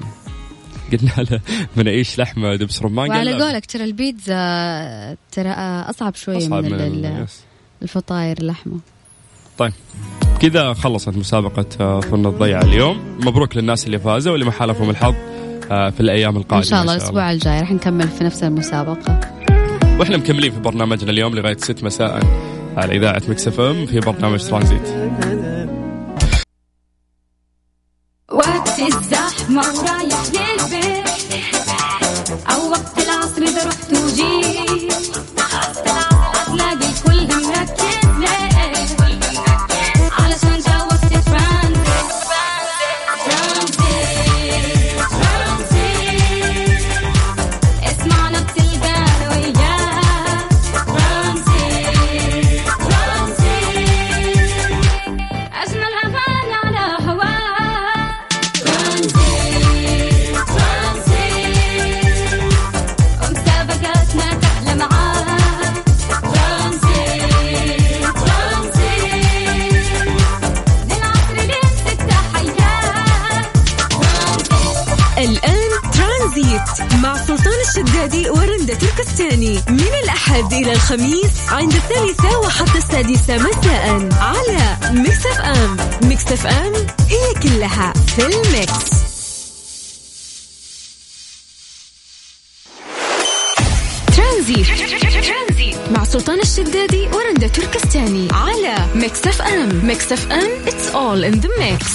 قلنا 0.92 1.28
له 1.32 1.40
مناقيش 1.78 2.20
لحمة 2.20 2.56
دبس 2.56 2.82
رمان. 2.82 3.10
وعلى. 3.10 3.44
قولك 3.44 3.66
ترى 3.66 3.84
البيتزا 3.84 5.16
ترى 5.32 5.50
آه، 5.50 5.90
أصعب 5.90 6.16
شوية 6.16 6.38
أصعب 6.38 6.64
من, 6.64 6.72
من. 6.72 7.26
الفطاير 7.82 8.38
اللحمة. 8.38 8.80
طيب. 9.58 9.74
كذا 10.40 10.74
خلصت 10.74 11.10
مسابقة 11.18 11.66
آه، 11.82 12.00
فرن 12.00 12.26
الضيعة 12.26 12.62
اليوم. 12.62 13.18
مبروك 13.20 13.58
للناس 13.58 13.86
اللي 13.86 14.00
فازوا 14.00 14.32
واللي 14.32 14.46
ما 14.46 14.52
حالفهم 14.52 14.90
الحظ 14.90 15.16
آه، 15.72 15.90
في 15.90 16.00
الأيام 16.00 16.38
القادمة 16.38 16.58
إن 16.58 16.64
شاء 16.70 16.82
الله 16.82 16.94
الأسبوع 16.96 17.32
الجاي 17.32 17.60
راح 17.60 17.72
نكمل 17.72 18.08
في 18.08 18.24
نفس 18.24 18.44
المسابقة. 18.44 19.20
وإحنا 20.00 20.18
مكملين 20.18 20.52
في 20.52 20.60
برنامجنا 20.60 21.12
اليوم 21.12 21.36
لغاية 21.36 21.58
6 21.58 21.84
مساء. 21.86 22.20
على 22.78 22.98
إذاعة 22.98 23.22
Mix 23.28 23.48
FM 23.48 23.86
في 23.86 24.00
برنامج 24.00 24.50
ترانزيت 24.50 24.88
وقت 28.32 28.80
الزحمة 28.80 29.62
ورايح 29.62 30.24
للبيت. 30.26 31.10
أو 32.52 32.70
وقت 32.72 32.98
العصر 32.98 33.42
إذا 33.42 33.68
رحت 33.68 33.92
الأحد 80.30 80.54
إلى 80.54 80.72
الخميس 80.72 81.32
عند 81.50 81.74
الثالثة 81.74 82.40
وحتى 82.40 82.78
السادسة 82.78 83.38
مساء 83.38 84.10
على 84.22 84.78
Mix 84.92 85.26
FM 85.26 85.78
Mix 86.04 86.32
FM 86.32 86.74
هي 87.10 87.34
كلها 87.44 87.94
في 87.94 88.26
ال 88.26 88.38
mix. 88.38 88.90
ترانزيت. 94.18 95.78
مع 95.92 96.04
سلطان 96.04 96.40
الشدادي 96.40 97.08
ورندا 97.08 97.48
تركستاني 97.48 98.28
على 98.32 98.88
Mix 98.96 99.28
FM 99.28 99.86
Mix 99.86 100.12
FM 100.12 100.66
it's 100.66 100.94
all 100.94 101.24
in 101.34 101.42
the 101.42 101.50
mix. 101.60 101.86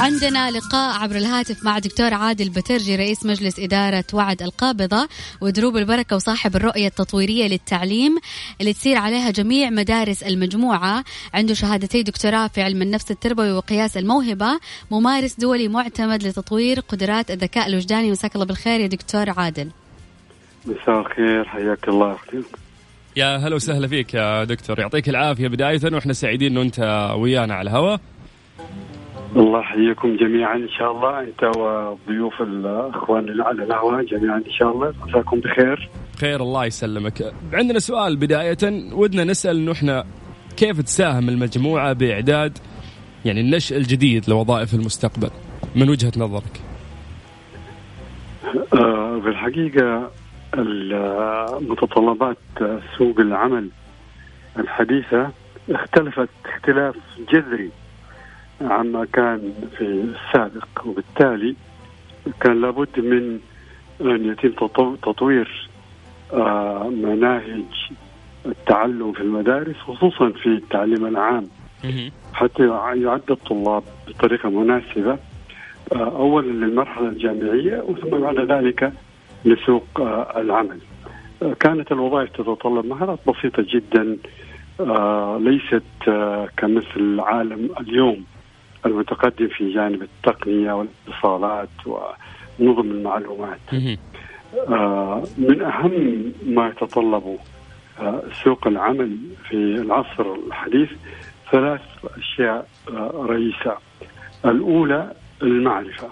عندنا 0.00 0.50
لقاء 0.50 1.02
عبر 1.02 1.16
الهاتف 1.16 1.64
مع 1.64 1.78
دكتور 1.78 2.14
عادل 2.14 2.48
بترجي 2.48 2.96
رئيس 2.96 3.26
مجلس 3.26 3.58
إدارة 3.58 4.04
وعد 4.12 4.42
القابضة 4.42 5.08
ودروب 5.40 5.76
البركة 5.76 6.16
وصاحب 6.16 6.56
الرؤية 6.56 6.86
التطويرية 6.86 7.48
للتعليم 7.48 8.18
اللي 8.60 8.72
تسير 8.72 8.96
عليها 8.96 9.30
جميع 9.30 9.70
مدارس 9.70 10.22
المجموعة. 10.22 11.04
عنده 11.34 11.54
شهادتي 11.54 12.02
دكتوراه 12.02 12.46
في 12.46 12.62
علم 12.62 12.82
النفس 12.82 13.10
التربوي 13.10 13.52
وقياس 13.52 13.96
الموهبة 13.96 14.58
ممارس 14.90 15.34
دولي 15.40 15.68
معتمد 15.68 16.22
لتطوير 16.22 16.80
قدرات 16.80 17.30
الذكاء 17.30 17.66
الوجداني. 17.66 18.10
مساك 18.10 18.34
الله 18.34 18.46
بالخير 18.46 18.80
يا 18.80 18.86
دكتور 18.86 19.30
عادل. 19.30 19.70
مساء 20.66 21.00
الخير 21.00 21.44
حياك 21.44 21.88
الله. 21.88 22.14
أختي 22.14 22.42
يا 23.16 23.36
هلا 23.36 23.54
وسهلا 23.54 23.88
فيك 23.88 24.14
يا 24.14 24.44
دكتور. 24.44 24.80
يعطيك 24.80 25.08
العافية. 25.08 25.48
بداية 25.48 25.80
وإحنا 25.92 26.12
سعيدين 26.12 26.52
إنه 26.52 26.62
أنت 26.62 27.10
ويانا 27.18 27.54
على 27.54 27.70
الهواء. 27.70 28.00
الله 29.36 29.60
يحييكم 29.60 30.16
جميعا 30.16 30.56
إن 30.56 30.68
شاء 30.68 30.92
الله. 30.92 31.20
أنت 31.20 31.56
وضيوف 31.56 32.42
الأخوان 32.42 33.40
على 33.40 33.62
الهواء 33.64 34.04
جميعا 34.04 34.36
إن 34.36 34.52
شاء 34.52 34.70
الله. 34.72 34.94
مساكم 35.06 35.40
بخير. 35.40 35.88
خير 36.20 36.40
الله 36.40 36.64
يسلمك. 36.64 37.32
عندنا 37.52 37.78
سؤال 37.78 38.16
بداية. 38.16 38.92
ودنا 38.92 39.24
نسأل 39.24 39.56
انه 39.56 39.72
إحنا 39.72 40.04
كيف 40.56 40.80
تساهم 40.80 41.28
المجموعة 41.28 41.92
بإعداد 41.92 42.58
يعني 43.24 43.40
النشء 43.40 43.76
الجديد 43.76 44.30
لوظائف 44.30 44.74
المستقبل؟ 44.74 45.30
من 45.76 45.90
وجهة 45.90 46.12
نظرك؟ 46.16 46.60
آه، 48.74 49.20
في 49.20 49.28
الحقيقة 49.28 50.10
ال- 50.54 51.68
متطلبات 51.70 52.36
سوق 52.98 53.20
العمل 53.20 53.68
الحديثة 54.58 55.30
اختلفت 55.70 56.28
اختلاف 56.46 56.94
جذري. 57.32 57.70
عما 58.60 59.04
كان 59.04 59.52
في 59.78 59.84
السابق. 59.84 60.68
وبالتالي 60.86 61.54
كان 62.40 62.60
لابد 62.60 63.00
من 63.00 63.38
أن 64.00 64.24
يتم 64.32 64.48
تطو- 64.66 64.96
تطوير 65.02 65.68
آه، 66.32 66.88
مناهج 66.88 67.64
التعلم 68.46 69.12
في 69.12 69.20
المدارس 69.20 69.76
خصوصا 69.76 70.28
في 70.30 70.46
التعليم 70.46 71.06
العام. 71.06 71.46
حتى 72.34 72.62
يع- 72.66 72.94
يعد 72.94 73.30
الطلاب 73.30 73.82
بطريقة 74.08 74.48
مناسبة 74.50 75.18
آه، 75.92 76.16
أولا 76.16 76.46
للمرحلة 76.66 77.08
الجامعية 77.08 77.80
وثم 77.80 78.08
بعد 78.18 78.38
ذلك 78.52 78.92
لسوق 79.44 79.86
آه، 80.00 80.40
العمل. 80.40 80.78
كانت 81.60 81.92
الوظائف 81.92 82.30
تتطلب 82.30 82.86
مهارات 82.86 83.18
بسيطة 83.28 83.64
جدا 83.74 84.16
ليست 85.38 85.82
كمثل 86.56 86.96
العالم 86.96 87.68
اليوم. 87.80 88.24
المتقدم 88.86 89.48
في 89.48 89.74
جانب 89.74 90.02
التقنية 90.02 90.72
والاتصالات 90.72 91.68
ونظم 91.86 92.90
المعلومات. 92.90 93.58
آه، 94.68 95.24
من 95.38 95.62
أهم 95.62 96.32
ما 96.46 96.68
يتطلبه 96.68 97.38
آه، 98.00 98.22
سوق 98.44 98.66
العمل 98.66 99.18
في 99.48 99.54
العصر 99.54 100.34
الحديث 100.34 100.88
ثلاث 101.52 101.80
أشياء 102.18 102.68
آه، 102.90 103.26
رئيسة. 103.28 103.76
الأولى 104.44 105.12
المعرفة. 105.42 106.08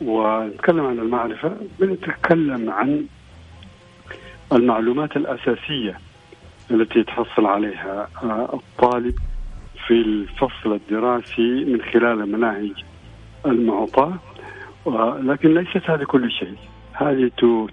ونتكلم 0.00 0.86
عن 0.86 0.98
المعرفة 0.98 1.56
بنتكلم 1.80 2.70
عن 2.70 3.06
المعلومات 4.52 5.16
الأساسية 5.16 5.98
التي 6.70 6.98
يتحصل 6.98 7.46
عليها 7.46 8.08
الطالب 8.52 9.14
في 9.88 9.94
الفصل 9.94 10.72
الدراسي 10.72 11.64
من 11.64 11.82
خلال 11.82 12.20
المناهج 12.22 12.72
المعطاة 13.46 14.14
آه، 14.86 15.20
لكن 15.22 15.54
ليست 15.54 15.90
هذه 15.90 16.04
كل 16.04 16.30
شيء. 16.30 16.54
هذه 16.92 17.30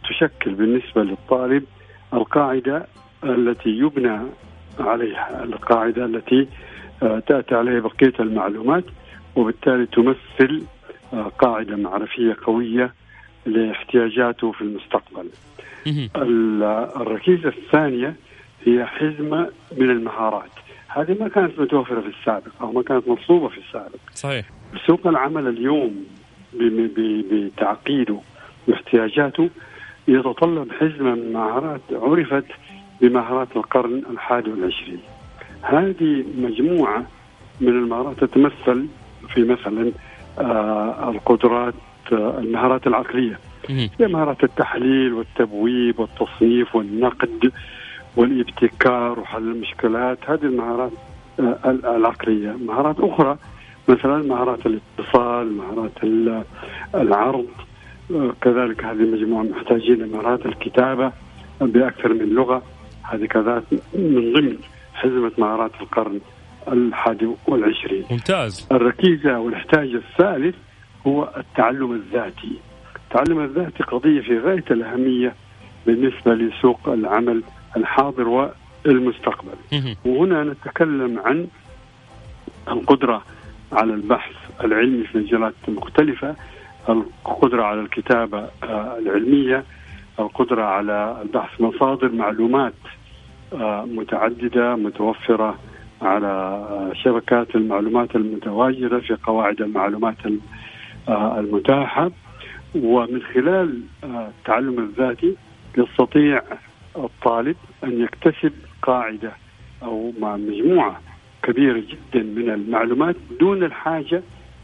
تشكل 0.10 0.54
بالنسبة 0.54 1.04
للطالب 1.04 1.64
القاعدة 2.14 2.86
التي 3.24 3.70
يبنى 3.70 4.20
عليها 4.80 5.44
القاعدة 5.44 6.06
التي 6.06 6.48
آه، 7.04 7.20
تأتي 7.20 7.56
عليها 7.56 7.80
بقية 7.80 8.14
المعلومات 8.20 8.84
وبالتالي 9.36 9.86
تمثل 9.86 10.64
آه، 11.14 11.32
قاعدة 11.40 11.76
معرفية 11.76 12.38
قوية 12.44 12.94
لاحتياجاته 13.46 14.52
في 14.52 14.62
المستقبل. 14.62 15.30
ال- 16.16 16.64
الركيزة 17.02 17.50
الثانية 17.50 18.16
هي 18.66 18.86
حزمة 18.86 19.50
من 19.78 19.90
المهارات. 19.90 20.50
هذه 20.96 21.18
ما 21.20 21.28
كانت 21.28 21.60
متوفرة 21.60 22.02
في 22.02 22.08
السابق 22.08 22.52
أو 22.62 22.72
ما 22.72 22.82
كانت 22.82 23.08
مطلوبة 23.08 23.48
في 23.48 23.58
السابق. 23.58 24.00
صحيح. 24.14 24.46
سوق 24.88 25.08
العمل 25.08 25.48
اليوم 25.48 26.06
بتعقيده 27.32 28.18
واحتياجاته 28.68 29.50
يتطلب 30.08 30.72
حزمة 30.72 31.16
من 31.16 31.34
مهارات 31.34 31.82
عرفت 31.92 32.46
بمهارات 33.02 33.48
القرن 33.56 34.04
الحادي 34.12 34.50
والعشرين. 34.50 35.00
هذه 35.62 36.24
مجموعة 36.38 37.06
من 37.62 37.70
المهارات 37.70 38.24
تتمثل 38.24 38.86
في 39.34 39.44
مثلا 39.44 39.92
آه 40.40 41.10
القدرات 41.10 41.74
آه 42.12 42.40
المهارات 42.40 42.88
العقلية. 42.88 43.40
هي 44.00 44.08
مهارات 44.08 44.44
التحليل 44.44 45.14
والتبويب 45.14 46.00
والتصنيف 46.00 46.76
والنقد. 46.76 47.52
والابتكار 48.18 49.20
وحل 49.20 49.52
المشكلات. 49.52 50.18
هذه 50.28 50.44
المهارات 50.44 50.92
آه، 51.40 51.58
ال- 51.66 51.86
العقلية. 51.86 52.56
مهارات 52.66 53.00
أخرى 53.00 53.38
مثلا 53.88 54.18
مهارات 54.24 54.60
الاتصال 54.66 55.52
مهارات 55.58 56.04
ال- 56.04 56.44
العرض. 56.96 57.46
آه، 58.12 58.34
كذلك 58.42 58.84
هذه 58.86 58.92
المجموعة 59.00 59.44
محتاجين 59.44 59.96
لمهارات 59.96 60.46
الكتابة 60.46 61.12
بأكثر 61.62 62.14
من 62.14 62.30
لغة. 62.30 62.62
هذه 63.04 63.26
كذلك 63.26 63.64
من 63.94 64.34
ضمن 64.34 64.58
حزمة 64.94 65.32
مهارات 65.38 65.72
القرن 65.82 66.20
الحادي 66.72 67.28
والعشرين. 67.48 68.04
ممتاز. 68.12 68.68
الركيزة 68.72 69.40
والإحتاج 69.40 69.90
الثالث 69.96 70.56
هو 71.08 71.30
التعلم 71.38 71.92
الذاتي. 71.92 72.60
التعلم 72.96 73.40
الذاتي 73.44 73.84
قضية 73.84 74.22
في 74.22 74.40
غاية 74.40 74.64
الأهمية 74.72 75.34
بالنسبة 75.88 76.34
لسوق 76.34 76.90
العمل 76.90 77.44
الحاضر 77.78 78.28
والمستقبل. 78.86 79.52
وهنا 80.06 80.44
نتكلم 80.44 81.20
عن 81.26 81.48
القدرة 82.68 83.22
على 83.72 83.94
البحث 83.94 84.34
العلمي 84.64 85.04
في 85.04 85.18
مجالات 85.18 85.54
مختلفة 85.68 86.36
القدرة 86.90 87.64
على 87.64 87.82
الكتابة 87.82 88.40
آه، 88.64 88.98
العلمية 89.00 89.64
القدرة 90.20 90.64
على 90.64 91.18
البحث 91.22 91.62
مصادر 91.62 92.12
معلومات 92.12 92.74
آه، 93.54 93.86
متعددة 93.86 94.76
متوفرة 94.76 95.56
على 96.02 96.28
آه، 96.28 96.92
شبكات 97.04 97.56
المعلومات 97.56 98.16
المتواجدة 98.16 99.00
في 99.00 99.18
قواعد 99.24 99.62
المعلومات 99.62 100.16
الم- 100.26 100.42
المتاحة. 101.10 102.12
ومن 102.76 103.22
خلال 103.34 103.82
التعلم 104.04 104.80
الذاتي 104.80 105.36
يستطيع 105.78 106.42
الطالب 106.98 107.56
أن 107.84 108.02
يكتسب 108.02 108.54
قاعدة 108.82 109.32
أو 109.84 110.14
مع 110.20 110.38
مجموعة 110.38 111.02
كبيرة 111.44 111.80
جدا 111.80 112.24
من 112.24 112.50
المعلومات 112.50 113.16
دون 113.40 113.64
الحاجة 113.64 114.24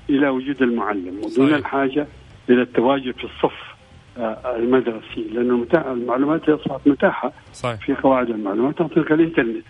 إلى 0.09 0.29
وجود 0.29 0.61
المعلم 0.61 1.21
ودون. 1.23 1.53
الحاجة 1.53 2.07
إلى 2.49 2.61
التواجد 2.61 3.13
في 3.13 3.23
الصف 3.23 3.71
آه، 4.17 4.55
المدرسي 4.55 5.21
لأن 5.33 5.65
المعلومات 5.73 6.49
أصبحت 6.49 6.87
متاحة 6.87 7.31
صحيح 7.53 7.85
في 7.85 7.93
قواعد 7.93 8.29
المعلومات 8.29 8.81
عن 8.81 8.87
طريق 8.87 9.11
الإنترنت 9.11 9.65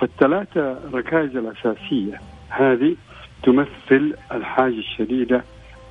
فالثلاثة 0.00 0.78
ركائز 0.92 1.36
الأساسية 1.36 2.20
هذه 2.48 2.96
تمثل 3.42 4.14
الحاجة 4.32 4.78
الشديدة 4.78 5.44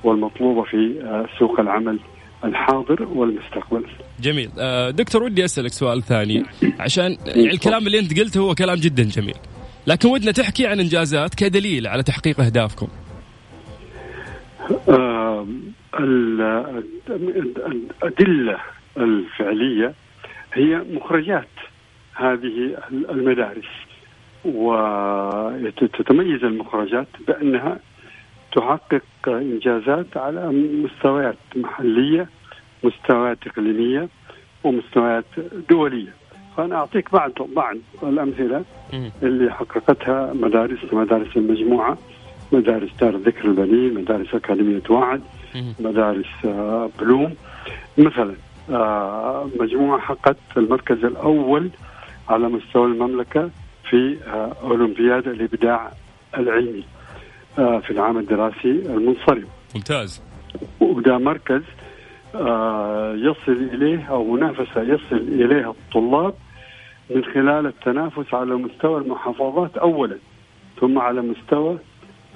والمطلوبة 0.04 0.62
في 0.62 1.02
آه، 1.04 1.26
سوق 1.38 1.60
العمل 1.60 1.98
الحاضر 2.44 3.02
والمستقبل. 3.02 3.84
جميل. 4.20 4.50
آه، 4.58 4.90
دكتور 4.90 5.22
ودي 5.22 5.44
أسألك 5.44 5.72
سؤال 5.72 6.02
ثاني. 6.02 6.42
عشان 6.80 7.16
يعني 7.26 7.50
الكلام 7.50 7.86
اللي 7.86 7.98
أنت 7.98 8.20
قلته 8.20 8.40
هو 8.40 8.54
كلام 8.54 8.76
جدا 8.76 9.02
جميل. 9.02 9.34
لكن 9.86 10.08
ودنا 10.08 10.32
تحكي 10.32 10.66
عن 10.66 10.80
إنجازات 10.80 11.34
كدليل 11.34 11.86
على 11.86 12.02
تحقيق 12.02 12.40
أهدافكم. 12.40 12.88
آه، 14.88 15.46
ال- 16.00 16.82
الأدلة 17.10 18.58
الفعلية 18.96 19.94
هي 20.54 20.82
مخرجات 20.92 21.48
هذه 22.14 22.76
المدارس. 23.10 23.64
وتتميز 24.44 26.44
المخرجات 26.44 27.06
بأنها 27.28 27.78
تحقق 28.52 29.02
إنجازات 29.28 30.16
على 30.16 30.48
مستويات 30.84 31.36
محلية 31.56 32.28
مستويات 32.84 33.38
إقليمية 33.46 34.08
ومستويات 34.64 35.24
دولية. 35.70 36.12
فأنا 36.56 36.76
أعطيك 36.76 37.12
بعض 37.12 37.30
بعض 37.56 37.76
الأمثلة 38.02 38.64
اللي 39.22 39.52
حققتها 39.52 40.32
مدارس 40.32 40.78
مدارس 40.92 41.36
المجموعة 41.36 41.98
مدارس 42.52 42.90
دار 43.00 43.16
ذكر 43.16 43.44
البنين 43.44 43.94
مدارس 43.94 44.34
أكاديمية 44.34 44.82
وعد 44.90 45.22
مدارس 45.80 46.26
آه، 46.44 46.90
بلوم. 47.00 47.34
مثلا 47.98 48.34
آه، 48.70 49.48
مجموعة 49.60 50.00
حققت 50.00 50.36
المركز 50.56 51.04
الأول 51.04 51.70
على 52.28 52.48
مستوى 52.48 52.86
المملكة 52.86 53.50
في 53.90 54.16
آه، 54.26 54.56
أولمبياد 54.62 55.28
الإبداع 55.28 55.92
العلمي. 56.38 56.84
في 57.56 57.90
العام 57.90 58.18
الدراسي 58.18 58.70
المنصرم. 58.70 59.44
ممتاز. 59.74 60.22
وده 60.80 61.18
مركز 61.18 61.62
آه، 62.34 63.14
يصل 63.14 63.52
إليه 63.72 64.04
أو 64.10 64.24
منافسة 64.32 64.82
يصل 64.82 65.16
إليها 65.16 65.70
الطلاب 65.70 66.34
من 67.10 67.24
خلال 67.24 67.66
التنافس 67.66 68.34
على 68.34 68.54
مستوى 68.54 69.00
المحافظات 69.00 69.76
أولا 69.76 70.16
ثم 70.80 70.98
على 70.98 71.20
مستوى 71.22 71.78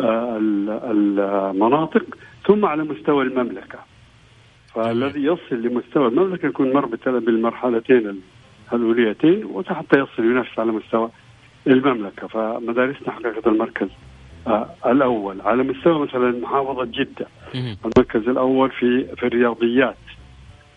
آه، 0.01 0.37
ال- 0.37 0.71
المناطق 1.21 2.05
ثم 2.47 2.65
على 2.65 2.83
مستوى 2.85 3.25
المملكة. 3.25 3.79
فالذي 4.75 5.25
يصل 5.25 5.57
لمستوى 5.63 6.09
المملكة 6.09 6.47
يكون 6.47 6.73
مربط 6.73 7.09
بالمرحلتين 7.09 8.21
الأوليتين 8.73 9.45
وحتى 9.45 9.99
يصل 10.01 10.25
ينافس 10.25 10.59
على 10.59 10.73
مستوى 10.73 11.11
المملكة. 11.67 12.27
فمدارسنا 12.27 13.11
حققت 13.13 13.47
المركز 13.47 13.89
آه، 14.47 14.69
الأول 14.87 15.41
على 15.41 15.63
مستوى 15.63 15.99
مثلا 16.07 16.31
محافظة 16.43 16.85
جدة. 16.85 17.27
المركز 17.85 18.29
الأول 18.29 18.71
في 18.71 19.05
في 19.17 19.27
الرياضيات 19.27 19.97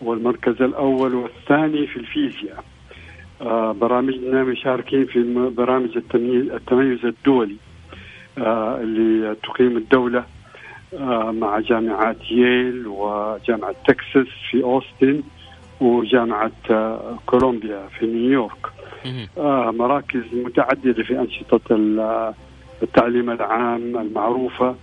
والمركز 0.00 0.62
الأول 0.62 1.14
والثاني 1.14 1.86
في 1.86 1.96
الفيزياء. 1.96 2.64
آه، 3.42 3.72
برامجنا 3.72 4.44
مشاركين 4.44 5.06
في 5.06 5.50
برامج 5.56 5.96
التميز 5.96 7.04
الدولي 7.04 7.56
آه، 8.38 8.80
اللي 8.80 9.34
تقيم 9.34 9.76
الدولة 9.76 10.24
آه، 10.98 11.30
مع 11.30 11.58
جامعات 11.60 12.30
ييل 12.30 12.86
وجامعة 12.86 13.74
تكساس 13.88 14.26
في 14.50 14.62
أوستن 14.64 15.22
وجامعة 15.80 16.50
آه، 16.70 17.18
كولومبيا 17.26 17.86
في 17.98 18.06
نيويورك. 18.06 18.66
مراكز 19.70 20.22
متعددة 20.32 21.02
في 21.02 21.20
ال- 21.72 22.34
التعليم 22.82 23.30
العام 23.30 23.96
المعروفة 23.96 24.74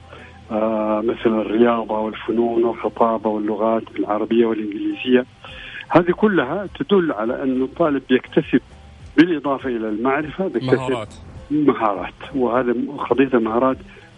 آه، 0.51 1.01
مثل 1.05 1.39
الرياضة 1.41 1.99
والفنون 1.99 2.63
والخطابة 2.63 3.29
واللغات 3.29 3.83
العربية 3.99 4.45
والإنجليزية. 4.45 5.25
هذه 5.89 6.11
كلها 6.11 6.67
تدل 6.79 7.11
على 7.11 7.43
أن 7.43 7.63
الطالب 7.63 8.01
يكتسب 8.09 8.61
بالإضافة 9.17 9.69
إلى 9.69 9.89
المعرفة 9.89 10.51
مهارات. 10.61 11.13
مهارات. 11.51 12.13
وهذا 12.35 12.75
قضية 13.09 13.29
المهارات 13.33 13.77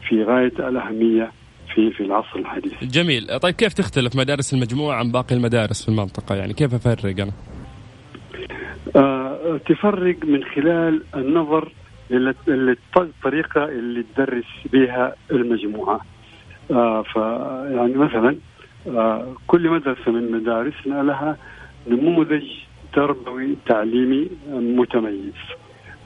في 0.10 0.24
غاية 0.24 0.54
الأهمية 0.70 1.32
في 1.76 1.92
في 1.92 2.04
العصر 2.04 2.40
الحديث. 2.40 2.84
جميل. 2.84 3.40
طيب 3.40 3.56
كيف 3.56 3.74
تختلف 3.74 4.16
مدارس 4.16 4.54
المجموعة 4.54 4.96
عن 4.96 5.12
باقي 5.12 5.36
المدارس 5.36 5.84
في 5.84 5.90
المنطقة؟ 5.90 6.36
يعني 6.36 6.54
كيف 6.54 6.74
أفرق 6.74 7.22
أنا؟ 7.22 7.32
آه، 8.96 9.60
تفرق 9.66 10.16
من 10.24 10.44
خلال 10.44 11.04
النظر 11.16 11.72
الطريقة 12.12 13.66
اللي 13.66 14.04
تدرس 14.16 14.46
بها 14.74 15.16
المجموعة. 15.32 16.00
آه، 16.72 17.02
ف 17.02 17.16
يعني 17.76 17.94
مثلا 17.96 18.36
آه، 18.88 19.34
كل 19.48 19.70
مدرسة 19.70 20.12
من 20.12 20.32
مدارسنا 20.32 21.04
لها 21.04 21.38
نموذج 21.88 22.44
تربوي 22.94 23.56
تعليمي 23.66 24.30
متميز. 24.52 25.34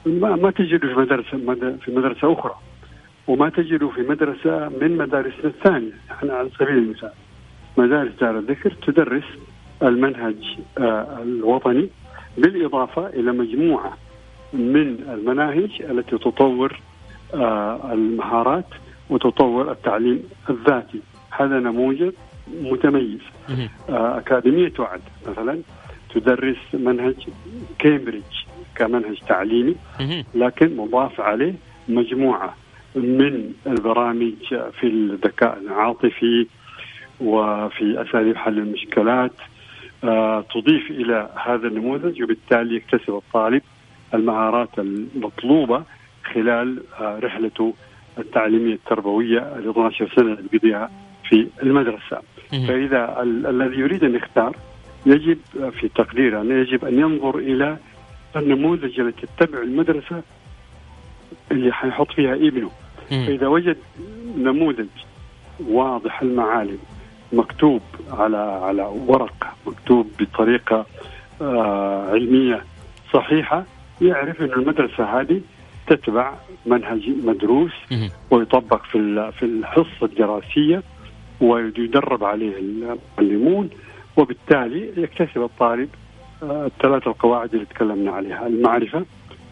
ما, 0.06 0.36
ما 0.36 0.50
تجده 0.50 0.88
في 0.88 0.94
مدرسة 1.00 1.36
مد- 1.36 1.78
في 1.84 1.90
مدرسة 1.90 2.32
أخرى 2.32 2.54
وما 3.26 3.48
تجده 3.48 3.88
في 3.88 4.00
مدرسة 4.02 4.68
من 4.80 4.96
مدارسنا 4.96 5.44
الثانية. 5.44 5.92
إحنا 6.10 6.32
على 6.34 6.48
سبيل 6.58 6.78
المثال 6.78 7.10
مدارس 7.78 8.10
دار 8.20 8.38
الذكر 8.38 8.70
تدرس 8.70 9.24
المنهج 9.82 10.36
آه، 10.78 11.18
الوطني 11.22 11.88
بالإضافة 12.38 13.06
إلى 13.06 13.32
مجموعة. 13.32 13.96
من 14.54 14.96
المناهج 15.12 15.82
التي 15.90 16.18
تطور 16.18 16.80
آه، 17.34 17.92
المهارات 17.92 18.66
وتطور 19.10 19.72
التعليم 19.72 20.22
الذاتي. 20.50 21.00
هذا 21.30 21.58
نموذج 21.60 22.12
متميز. 22.62 23.20
آه، 23.88 24.18
أكاديمية 24.18 24.72
وعد 24.78 25.00
مثلا 25.26 25.60
تدرس 26.14 26.56
منهج 26.74 27.14
كامبريدج 27.78 28.34
كمنهج 28.76 29.18
تعليمي 29.28 29.74
لكن 30.34 30.76
مضاف 30.76 31.20
عليه 31.20 31.54
مجموعة 31.88 32.54
من 32.94 33.52
البرامج 33.66 34.32
في 34.80 34.86
الذكاء 34.86 35.58
العاطفي 35.58 36.46
وفي 37.20 38.02
أساليب 38.02 38.36
حل 38.36 38.58
المشكلات. 38.58 39.32
آه، 40.04 40.40
تضيف 40.54 40.90
إلى 40.90 41.30
هذا 41.46 41.68
النموذج 41.68 42.22
وبالتالي 42.22 42.76
يكتسب 42.76 43.14
الطالب 43.14 43.62
المهارات 44.14 44.78
المطلوبة 44.78 45.82
خلال 46.34 46.82
آه، 47.00 47.18
رحلته 47.18 47.74
التعليمية 48.18 48.74
التربوية 48.74 49.38
ال 49.38 49.68
12 49.70 50.12
سنة 50.16 50.32
اللي 50.32 50.48
بيقضيها 50.52 50.90
في 51.28 51.46
المدرسة. 51.62 52.20
فإذا 52.68 53.22
ال- 53.22 53.46
الذي 53.46 53.80
يريد 53.80 54.04
أن 54.04 54.14
يختار 54.14 54.56
يجب 55.06 55.38
آه، 55.60 55.70
في 55.70 55.88
تقديري 55.88 56.40
أنه 56.40 56.54
يجب 56.54 56.84
أن 56.84 56.98
ينظر 56.98 57.38
إلى 57.38 57.76
النموذج 58.36 59.00
التي 59.00 59.26
تتبع 59.36 59.58
المدرسة 59.62 60.22
اللي 61.52 61.72
حيحط 61.72 62.12
فيها 62.12 62.34
ابنه. 62.34 62.70
فإذا 63.26 63.46
وجد 63.46 63.76
نموذج 64.38 64.86
واضح 65.68 66.22
المعالم 66.22 66.78
مكتوب 67.32 67.80
على 68.10 68.36
على 68.36 68.82
ورق 69.06 69.46
مكتوب 69.66 70.10
بطريقة 70.20 70.86
آه 71.40 72.10
علمية 72.10 72.64
صحيحة 73.12 73.64
يعرف 74.02 74.40
أن 74.40 74.52
المدرسة 74.52 75.20
هذه 75.20 75.40
تتبع 75.86 76.34
منهج 76.66 77.00
مدروس 77.24 77.72
ويطبق 78.30 78.82
في 78.84 79.32
في 79.38 79.44
الحصة 79.44 80.02
الدراسية 80.06 80.82
ويدرب 81.40 82.24
عليه 82.24 82.52
المعلمون 82.58 83.70
وبالتالي 84.16 84.92
يكتسب 84.96 85.42
الطالب 85.42 85.88
آه، 86.42 86.66
الثلاث 86.66 87.06
القواعد 87.06 87.54
اللي 87.54 87.66
تكلمنا 87.66 88.10
عليها 88.10 88.46
المعرفة 88.46 89.04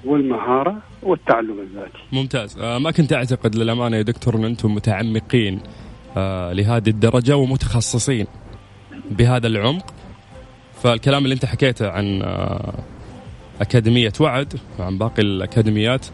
والمهارة 0.05 0.77
والتعلم 1.03 1.61
الذاتي. 1.61 1.99
ممتاز. 2.13 2.59
آه 2.59 2.79
ما 2.79 2.91
كنت 2.91 3.13
أعتقد 3.13 3.55
للأمانة 3.57 3.97
يا 3.97 4.03
دكتور 4.03 4.37
أن 4.37 4.45
أنتم 4.45 4.75
متعمقين 4.75 5.61
آه 6.17 6.53
لهذه 6.53 6.89
الدرجة 6.89 7.37
ومتخصصين 7.37 8.27
بهذا 9.11 9.47
العمق. 9.47 9.95
فالكلام 10.83 11.25
اللي 11.25 11.35
أنت 11.35 11.45
حكيته 11.45 11.91
عن 11.91 12.23
آه 12.23 12.75
أكاديمية 13.63 14.13
وعد 14.21 14.55
وعن 14.79 14.99
باقي 14.99 15.23
الأكاديميات. 15.23 16.07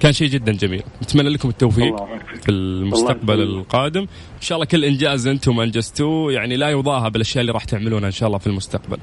كان 0.00 0.12
شيء 0.12 0.28
جدا 0.28 0.52
جميل. 0.52 0.82
نتمنى 1.02 1.28
لكم 1.28 1.48
التوفيق. 1.48 1.96
في 2.42 2.50
المستقبل. 2.50 3.42
القادم. 3.42 4.00
إن 4.00 4.40
شاء 4.40 4.56
الله 4.56 4.66
كل 4.66 4.84
إنجاز 4.84 5.26
أنتم 5.26 5.60
أنجزتوه. 5.60 6.32
يعني 6.32 6.56
لا 6.56 6.70
يضاهى 6.70 7.10
بالأشياء 7.10 7.40
اللي 7.40 7.52
راح 7.52 7.64
تعملونها 7.64 8.06
إن 8.06 8.12
شاء 8.12 8.26
الله 8.26 8.38
في 8.38 8.46
المستقبل. 8.46 8.98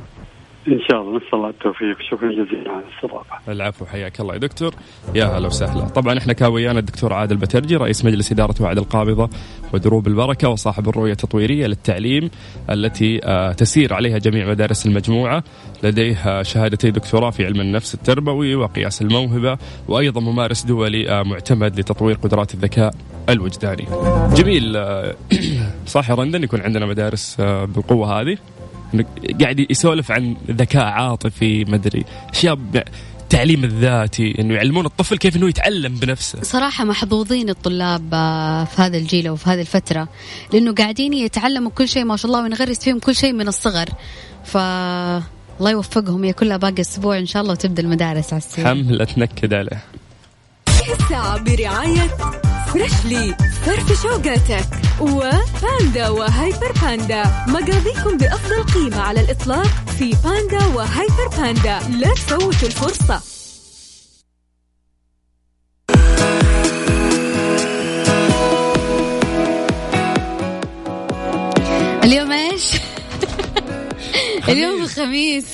إن 0.67 0.79
شاء 0.89 1.01
الله 1.01 1.17
نسأل 1.17 1.33
الله 1.33 1.49
التوفيق. 1.49 1.97
شكرا 2.11 2.31
جزيلا 2.31 2.71
على 2.71 2.83
الاستضافة. 2.83 3.51
العفو 3.51 3.85
حياك 3.85 4.19
الله. 4.21 4.33
يا 4.33 4.39
دكتور 4.39 4.75
يا 5.15 5.25
هلا 5.25 5.47
وسهلا. 5.47 5.85
طبعا 5.85 6.17
إحنا 6.17 6.33
كان 6.33 6.51
ويانا 6.51 6.79
الدكتور 6.79 7.13
عادل 7.13 7.37
بترجي 7.37 7.75
رئيس 7.75 8.05
مجلس 8.05 8.31
إدارة 8.31 8.55
وعد 8.61 8.77
القابضة 8.77 9.29
ودروب 9.73 10.07
البركة 10.07 10.49
وصاحب 10.49 10.89
الرؤية 10.89 11.11
التطويرية 11.11 11.67
للتعليم 11.67 12.29
التي 12.69 13.19
آه، 13.23 13.51
تسير 13.51 13.93
عليها 13.93 14.17
جميع 14.17 14.49
مدارس 14.49 14.85
المجموعة. 14.85 15.43
لديه 15.83 16.15
آه، 16.15 16.41
شهادتي 16.41 16.91
دكتوراه 16.91 17.29
في 17.29 17.45
علم 17.45 17.61
النفس 17.61 17.93
التربوي 17.93 18.55
وقياس 18.55 19.01
الموهبة 19.01 19.57
وأيضا 19.87 20.21
ممارس 20.21 20.63
دولي 20.63 21.09
آه، 21.09 21.23
معتمد 21.23 21.79
لتطوير 21.79 22.15
قدرات 22.15 22.53
الذكاء 22.53 22.93
الوجداني. 23.29 23.87
جميل 24.35 24.77
صح 25.85 26.09
يا 26.09 26.15
رندن 26.15 26.43
يكون 26.43 26.61
عندنا 26.61 26.85
مدارس 26.85 27.41
بالقوة 27.41 28.21
هذه. 28.21 28.37
قاعد 29.41 29.65
يسولف 29.69 30.11
عن 30.11 30.35
ذكاء 30.51 30.83
عاطفي 30.83 31.65
مدري 31.65 32.05
أشياء 32.33 32.55
ب- 32.55 32.83
التعليم 33.21 33.63
الذاتي 33.63 34.35
إنه 34.39 34.53
يعلمون 34.53 34.85
الطفل 34.85 35.17
كيف 35.17 35.35
إنه 35.35 35.49
يتعلم 35.49 35.95
بنفسه. 35.95 36.41
صراحة 36.43 36.83
محظوظين 36.83 37.49
الطلاب 37.49 38.09
آه، 38.13 38.63
في 38.63 38.81
هذا 38.81 38.97
الجيل 38.97 39.29
وفي 39.29 39.49
هذه 39.49 39.61
الفترة 39.61 40.07
لأنه 40.53 40.73
قاعدين 40.73 41.13
يتعلموا 41.13 41.71
كل 41.71 41.87
شيء 41.87 42.03
ما 42.03 42.15
شاء 42.17 42.31
الله 42.31 42.43
ونغرس 42.43 42.79
فيهم 42.79 42.99
كل 42.99 43.15
شيء 43.15 43.33
من 43.33 43.47
الصغر. 43.47 43.89
ف 44.45 44.57
الله 44.57 45.71
يوفقهم 45.71 46.23
هي 46.23 46.33
كلها 46.33 46.57
باقي 46.57 46.81
أسبوع 46.81 47.17
إن 47.17 47.25
شاء 47.25 47.41
الله 47.41 47.53
وتبدأ 47.53 47.83
المدارس 47.83 48.33
على 48.33 48.37
السريع. 48.37 48.67
حملة 48.69 49.07
نكد 49.17 49.53
عليه 49.53 49.83
الساعة 50.99 51.43
برعاية 51.43 52.07
فريشلي 52.73 53.35
فرف 53.65 54.01
شوقاتك 54.01 54.65
وباندا 55.01 56.09
وهايبر 56.09 56.71
باندا 56.81 57.23
مقاضيكم 57.47 58.17
بأفضل 58.17 58.63
قيمة 58.63 59.01
على 59.01 59.21
الإطلاق 59.21 59.67
في 59.97 60.15
باندا 60.23 60.65
وهايبر 60.65 61.27
باندا 61.37 61.79
لا 61.89 62.13
تفوتوا 62.13 62.67
الفرصة. 62.67 63.21
اليوم 72.03 72.31
إيش؟ 72.31 72.71
اليوم 74.49 74.81
الخميس. 74.83 75.45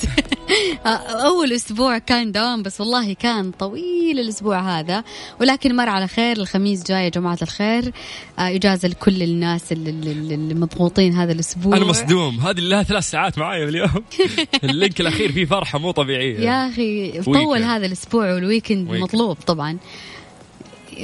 أول 1.24 1.52
أسبوع 1.52 1.98
كان 1.98 2.32
دوام 2.32 2.62
بس 2.62 2.80
والله 2.80 3.12
كان 3.12 3.50
طويل 3.50 4.20
الأسبوع 4.20 4.78
هذا. 4.78 5.04
ولكن 5.40 5.76
مر 5.76 5.88
على 5.88 6.08
خير 6.08 6.36
الخميس 6.36 6.84
جاي 6.86 7.04
يا 7.04 7.08
جماعة 7.08 7.38
الخير. 7.42 7.92
آه، 8.38 8.56
إجازة 8.56 8.88
لكل 8.88 9.22
الناس 9.22 9.72
اللي, 9.72 10.54
مضغوطين 10.54 11.14
هذا 11.14 11.32
الأسبوع. 11.32 11.76
أنا 11.76 11.84
مصدوم. 11.84 12.40
هذه 12.40 12.60
لها 12.60 12.82
ثلاث 12.82 13.10
ساعات 13.10 13.38
معايا 13.38 13.68
اليوم. 13.68 14.04
ال 14.64 14.71
link 14.71 15.00
الأخير 15.00 15.32
فيه 15.32 15.44
فرحة 15.44 15.78
مو 15.78 15.90
طبيعية. 15.90 16.40
يا 16.40 16.68
أخي. 16.68 17.22
طول 17.22 17.62
هذا 17.62 17.86
الأسبوع 17.86 18.34
وال 18.34 18.46
weekend 18.46 18.90
weekend. 18.90 19.02
مطلوب 19.02 19.36
طبعا. 19.46 19.78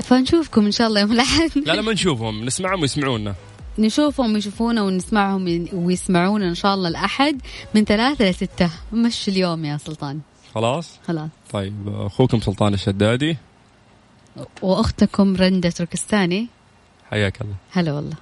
فنشوفكم 0.03 0.64
إن 0.64 0.72
شاء 0.72 0.88
الله 0.88 1.01
يوم 1.01 1.12
الأحد. 1.12 1.51
لا 1.57 1.72
لا 1.72 1.82
ما 1.82 1.92
نشوفهم. 1.92 2.45
نسمعهم 2.45 2.80
ويسمعونا. 2.80 3.34
نشوفهم 3.79 4.35
ويشوفونا 4.35 4.83
ونسمعهم 4.83 5.68
ويسمعونا 5.72 6.49
إن 6.49 6.55
شاء 6.55 6.75
الله 6.75 6.89
الأحد 6.89 7.41
من 7.75 7.85
ثلاثة 7.85 8.31
لستة 8.31 8.70
مش 8.93 9.29
اليوم 9.29 9.64
يا 9.64 9.77
سلطان. 9.77 10.20
خلاص؟ 10.55 10.99
خلاص. 11.07 11.29
طيب 11.53 11.89
أخوكم 11.89 12.41
سلطان 12.41 12.75
الشدادي. 12.75 13.37
وأختكم 14.62 15.37
رندة 15.37 15.70
تركستاني. 15.70 16.49
حياك 17.11 17.41
الله. 17.41 17.55
هلا 17.72 17.93
والله. 17.93 18.16